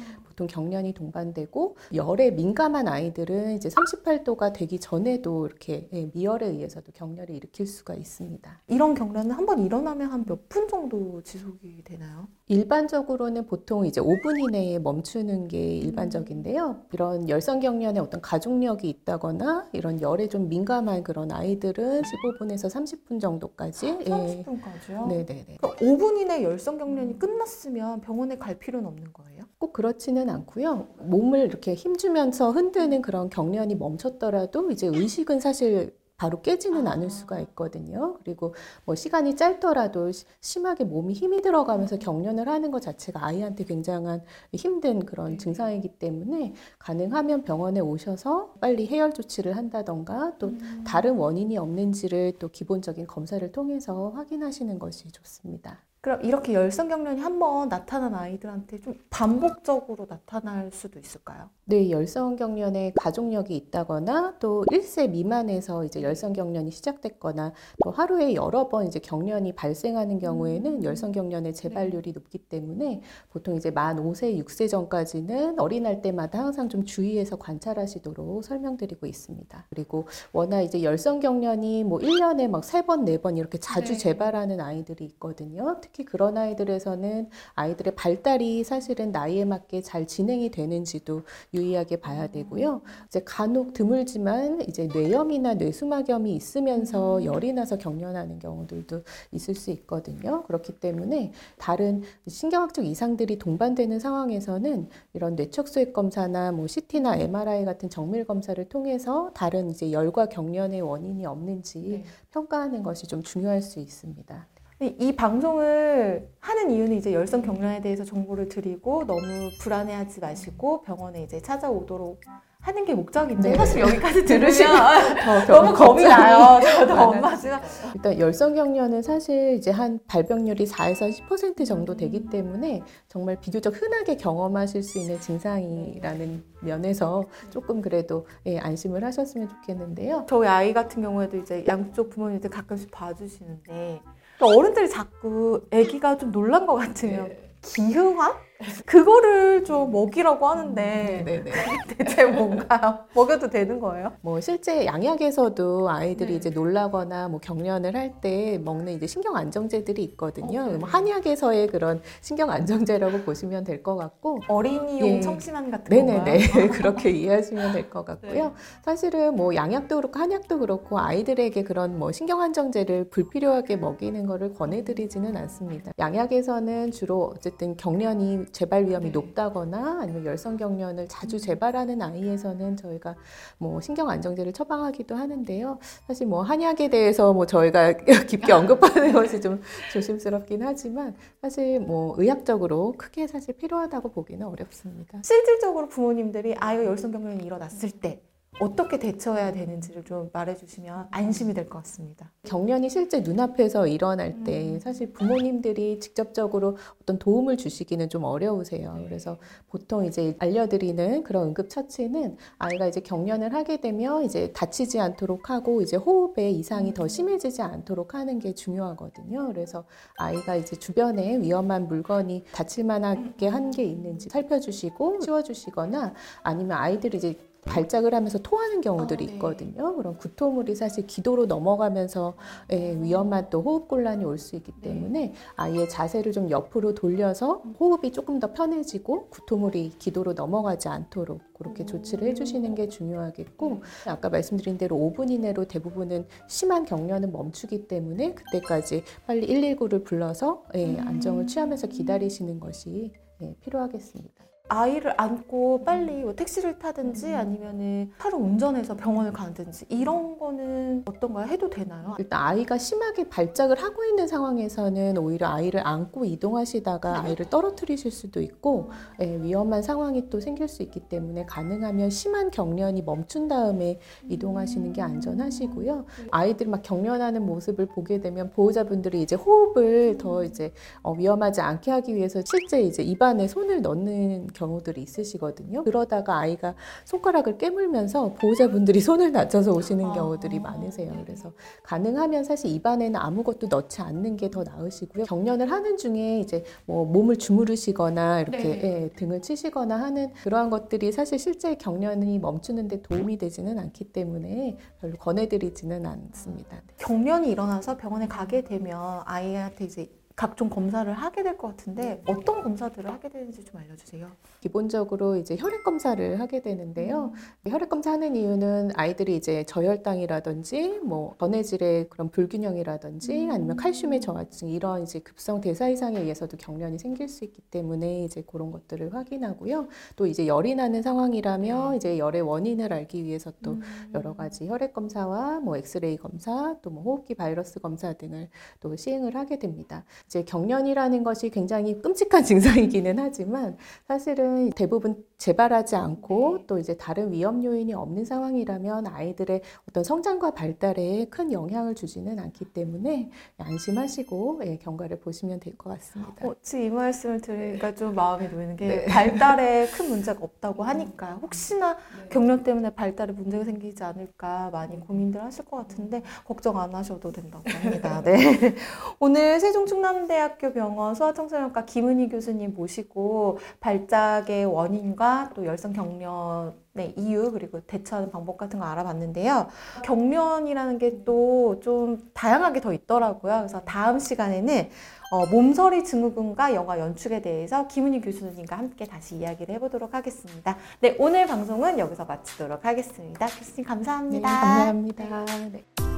[0.40, 7.34] 보통 경련이 동반되고 열에 민감한 아이들은 이제 38도가 되기 전에도 이렇게 예, 미열에 의해서도 경련을
[7.34, 8.62] 일으킬 수가 있습니다.
[8.68, 12.28] 이런 경련은 한 번 일어나면 한 몇 분 정도 지속이 되나요?
[12.46, 16.82] 일반적으로는 보통 이제 5분 이내에 멈추는 게 일반적인데요.
[16.92, 23.86] 이런 열성 경련에 어떤 가족력이 있다거나 이런 열에 좀 민감한 그런 아이들은 15분에서 30분 정도까지.
[23.88, 24.04] 예.
[24.44, 25.06] 30분까지요?
[25.08, 25.56] 네 네 네.
[25.60, 29.39] 그럼 5분 이내 열성 경련이 끝났으면 병원에 갈 필요는 없는 거예요?
[29.60, 30.88] 꼭 그렇지는 않고요.
[31.02, 38.16] 몸을 이렇게 힘주면서 흔드는 그런 경련이 멈췄더라도 이제 의식은 사실 바로 깨지는 않을 수가 있거든요.
[38.24, 38.54] 그리고
[38.86, 44.22] 뭐 시간이 짧더라도 시- 심하게 몸이 힘이 들어가면서 경련을 하는 것 자체가 아이한테 굉장한
[44.54, 50.52] 힘든 그런 증상이기 때문에 가능하면 병원에 오셔서 빨리 해열 조치를 한다던가 또
[50.86, 55.80] 다른 원인이 없는지를 또 기본적인 검사를 통해서 확인하시는 것이 좋습니다.
[56.02, 61.48] 그럼 이렇게 열성 경련이 한 번 나타난 아이들한테 좀 반복적으로 나타날 수도 있을까요?
[61.64, 68.68] 네, 열성 경련에 가족력이 있다거나 또 1세 미만에서 이제 열성 경련이 시작됐거나 또 하루에 여러
[68.68, 74.68] 번 이제 경련이 발생하는 경우에는 열성 경련의 재발률이 높기 때문에 보통 이제 만 5세, 6세
[74.68, 79.66] 전까지는 어린할 때마다 항상 좀 주의해서 관찰하시도록 설명드리고 있습니다.
[79.70, 83.98] 그리고 워낙 이제 열성 경련이 뭐 1년에 막 3번, 4번 이렇게 자주 네.
[83.98, 85.80] 재발하는 아이들이 있거든요.
[85.92, 91.22] 특히 그런 아이들에서는 아이들의 발달이 사실은 나이에 맞게 잘 진행이 되는지도
[91.52, 92.82] 유의하게 봐야 되고요.
[93.06, 100.44] 이제 간혹 드물지만 이제 뇌염이나 뇌수막염이 있으면서 열이 나서 경련하는 경우들도 있을 수 있거든요.
[100.44, 108.24] 그렇기 때문에 다른 신경학적 이상들이 동반되는 상황에서는 이런 뇌척수액 검사나 뭐 CT나 MRI 같은 정밀
[108.24, 114.46] 검사를 통해서 다른 이제 열과 경련의 원인이 없는지 평가하는 것이 좀 중요할 수 있습니다.
[114.82, 121.38] 이 방송을 하는 이유는 이제 열성 경련에 대해서 정보를 드리고 너무 불안해하지 마시고 병원에 이제
[121.38, 122.22] 찾아오도록
[122.60, 123.56] 하는 게 목적인데 네.
[123.56, 124.72] 사실 여기까지 들으시면
[125.48, 126.60] 너무 겁이 나요.
[126.62, 127.60] 저도 엄마지만
[127.94, 134.16] 일단 열성 경련은 사실 이제 한 발병률이 4에서 10% 정도 되기 때문에 정말 비교적 흔하게
[134.16, 140.24] 경험하실 수 있는 증상이라는 면에서 조금 그래도 예, 안심을 하셨으면 좋겠는데요.
[140.26, 146.66] 저희 아이 같은 경우에도 이제 양쪽 부모님들 가끔씩 봐주시는데 또 어른들이 자꾸 아기가 좀 놀란
[146.66, 148.49] 것 같으면 기흥아?
[148.86, 151.50] 그거를 좀 먹이라고 하는데 네네.
[151.98, 152.98] 대체 뭔가요?
[153.14, 154.12] 먹여도 되는 거예요?
[154.20, 156.36] 뭐 실제 양약에서도 아이들이 네.
[156.36, 160.64] 이제 놀라거나 뭐 경련을 할 때 먹는 이제 신경 안정제들이 있거든요.
[160.78, 165.20] 뭐 한약에서의 그런 신경 안정제라고 보시면 될 것 같고 어린이용 예.
[165.20, 166.24] 청심환 같은 건가요?
[166.24, 168.32] 네네네 그렇게 이해하시면 될 것 같고요.
[168.48, 168.52] 네.
[168.84, 175.36] 사실은 뭐 양약도 그렇고 한약도 그렇고 아이들에게 그런 뭐 신경 안정제를 불필요하게 먹이는 거를 권해드리지는
[175.36, 175.92] 않습니다.
[175.98, 179.10] 양약에서는 주로 어쨌든 경련이 재발 위험이 네.
[179.12, 183.14] 높다거나 아니면 열성 경련을 자주 재발하는 아이에서는 저희가
[183.58, 185.78] 뭐 신경 안정제를 처방하기도 하는데요.
[186.06, 187.92] 사실 뭐 한약에 대해서 뭐 저희가
[188.28, 189.60] 깊게 언급하는 것이 좀
[189.92, 195.20] 조심스럽긴 하지만 사실 뭐 의학적으로 크게 사실 필요하다고 보기는 어렵습니다.
[195.22, 198.22] 실질적으로 부모님들이 아이가 열성 경련이 일어났을 때
[198.58, 202.30] 어떻게 대처해야 되는지를 좀 말해주시면 안심이 될 것 같습니다.
[202.42, 204.80] 경련이 실제 눈앞에서 일어날 때 음.
[204.80, 208.94] 사실 부모님들이 직접적으로 어떤 도움을 주시기는 좀 어려우세요.
[208.96, 209.04] 네.
[209.04, 209.38] 그래서
[209.68, 215.96] 보통 이제 알려드리는 그런 응급처치는 아이가 이제 경련을 하게 되면 이제 다치지 않도록 하고 이제
[215.96, 216.94] 호흡에 이상이 음.
[216.94, 219.46] 더 심해지지 않도록 하는 게 중요하거든요.
[219.46, 219.84] 그래서
[220.18, 227.38] 아이가 이제 주변에 위험한 물건이 다칠 만하게 한 게 있는지 살펴주시고 치워주시거나 아니면 아이들이 이제
[227.64, 229.32] 발작을 하면서 토하는 경우들이 아, 네.
[229.34, 229.94] 있거든요.
[229.96, 232.34] 그런 구토물이 사실 기도로 넘어가면서
[232.72, 238.40] 예, 위험한 또 호흡곤란이 올 수 있기 때문에 아이의 자세를 좀 옆으로 돌려서 호흡이 조금
[238.40, 245.30] 더 편해지고 구토물이 기도로 넘어가지 않도록 그렇게 조치를 해주시는 게 중요하겠고 아까 말씀드린 대로 5분
[245.30, 253.12] 이내로 대부분은 심한 경련은 멈추기 때문에 그때까지 빨리 119를 불러서 예, 안정을 취하면서 기다리시는 것이
[253.42, 254.49] 예, 필요하겠습니다.
[254.70, 261.48] 아이를 안고 빨리 뭐 택시를 타든지 아니면은 차를 운전해서 병원을 가든지 이런 거는 어떤가요?
[261.48, 262.14] 해도 되나요?
[262.20, 268.90] 일단 아이가 심하게 발작을 하고 있는 상황에서는 오히려 아이를 안고 이동하시다가 아이를 떨어뜨리실 수도 있고
[269.20, 273.98] 예, 위험한 상황이 또 생길 수 있기 때문에 가능하면 심한 경련이 멈춘 다음에
[274.28, 276.04] 이동하시는 게 안전하시고요.
[276.30, 282.14] 아이들 막 경련하는 모습을 보게 되면 보호자분들이 이제 호흡을 더 이제 어, 위험하지 않게 하기
[282.14, 285.84] 위해서 실제 이제 입안에 손을 넣는 경우들이 있으시거든요.
[285.84, 286.74] 그러다가 아이가
[287.06, 291.14] 손가락을 깨물면서 보호자분들이 손을 다쳐서 오시는 경우들이 많으세요.
[291.24, 291.52] 그래서
[291.82, 295.26] 가능하면 사실 입안에는 아무것도 넣지 않는 게 더 나으시고요.
[295.26, 298.82] 경련을 하는 중에 이제 뭐 몸을 주무르시거나 이렇게 네.
[298.82, 305.16] 예, 등을 치시거나 하는 그러한 것들이 사실 실제 경련이 멈추는데 도움이 되지는 않기 때문에 별로
[305.18, 306.76] 권해드리지는 않습니다.
[306.76, 306.82] 네.
[306.98, 313.10] 경련이 일어나서 병원에 가게 되면 아이한테 이제 각종 검사를 하게 될 것 같은데 어떤 검사들을
[313.10, 314.26] 하게 되는지 좀 알려주세요.
[314.60, 317.32] 기본적으로 이제 혈액 검사를 하게 되는데요.
[317.68, 325.18] 혈액 검사하는 이유는 아이들이 이제 저혈당이라든지 뭐 전해질의 그런 불균형이라든지 아니면 칼슘의 저하증 이런 이제
[325.18, 329.88] 급성 대사 이상에 의해서도 경련이 생길 수 있기 때문에 이제 그런 것들을 확인하고요.
[330.16, 333.76] 또 이제 열이 나는 상황이라면 이제 열의 원인을 알기 위해서 또
[334.14, 338.48] 여러 가지 혈액 검사와 뭐 엑스레이 검사 또 뭐 호흡기 바이러스 검사 등을
[338.80, 340.04] 또 시행을 하게 됩니다.
[340.30, 343.76] 이제 경련이라는 것이 굉장히 끔찍한 증상이기는 하지만
[344.06, 351.26] 사실은 대부분 재발하지 않고 또 이제 다른 위험 요인이 없는 상황이라면 아이들의 어떤 성장과 발달에
[351.30, 356.46] 큰 영향을 주지는 않기 때문에 안심하시고 예, 경과를 보시면 될 것 같습니다.
[356.46, 359.04] 어, 지금 이 말씀을 들으니까 좀 마음이 놓이는 게 네.
[359.06, 361.96] 발달에 큰 문제가 없다고 하니까 혹시나
[362.30, 367.64] 경련 때문에 발달에 문제가 생기지 않을까 많이 고민들 하실 것 같은데 걱정 안 하셔도 된다고
[367.68, 368.20] 합니다.
[368.26, 368.74] 네.
[369.18, 377.50] 오늘 세종 충남 충남대학교 병원 소아청소년과 김은희 교수님 모시고 발작의 원인과 또 열성 경련의 이유
[377.52, 379.68] 그리고 대처하는 방법 같은 거 알아봤는데요.
[380.04, 383.58] 경련이라는 게 또 좀 다양하게 더 있더라고요.
[383.58, 384.88] 그래서 다음 시간에는
[385.32, 390.76] 어, 몸서리 증후군과 영화 연축에 대해서 김은희 교수님과 함께 다시 이야기를 해보도록 하겠습니다.
[391.00, 393.46] 네, 오늘 방송은 여기서 마치도록 하겠습니다.
[393.46, 394.48] 교수님 네, 감사합니다.
[394.48, 395.44] 감사합니다.
[395.72, 396.09] 네.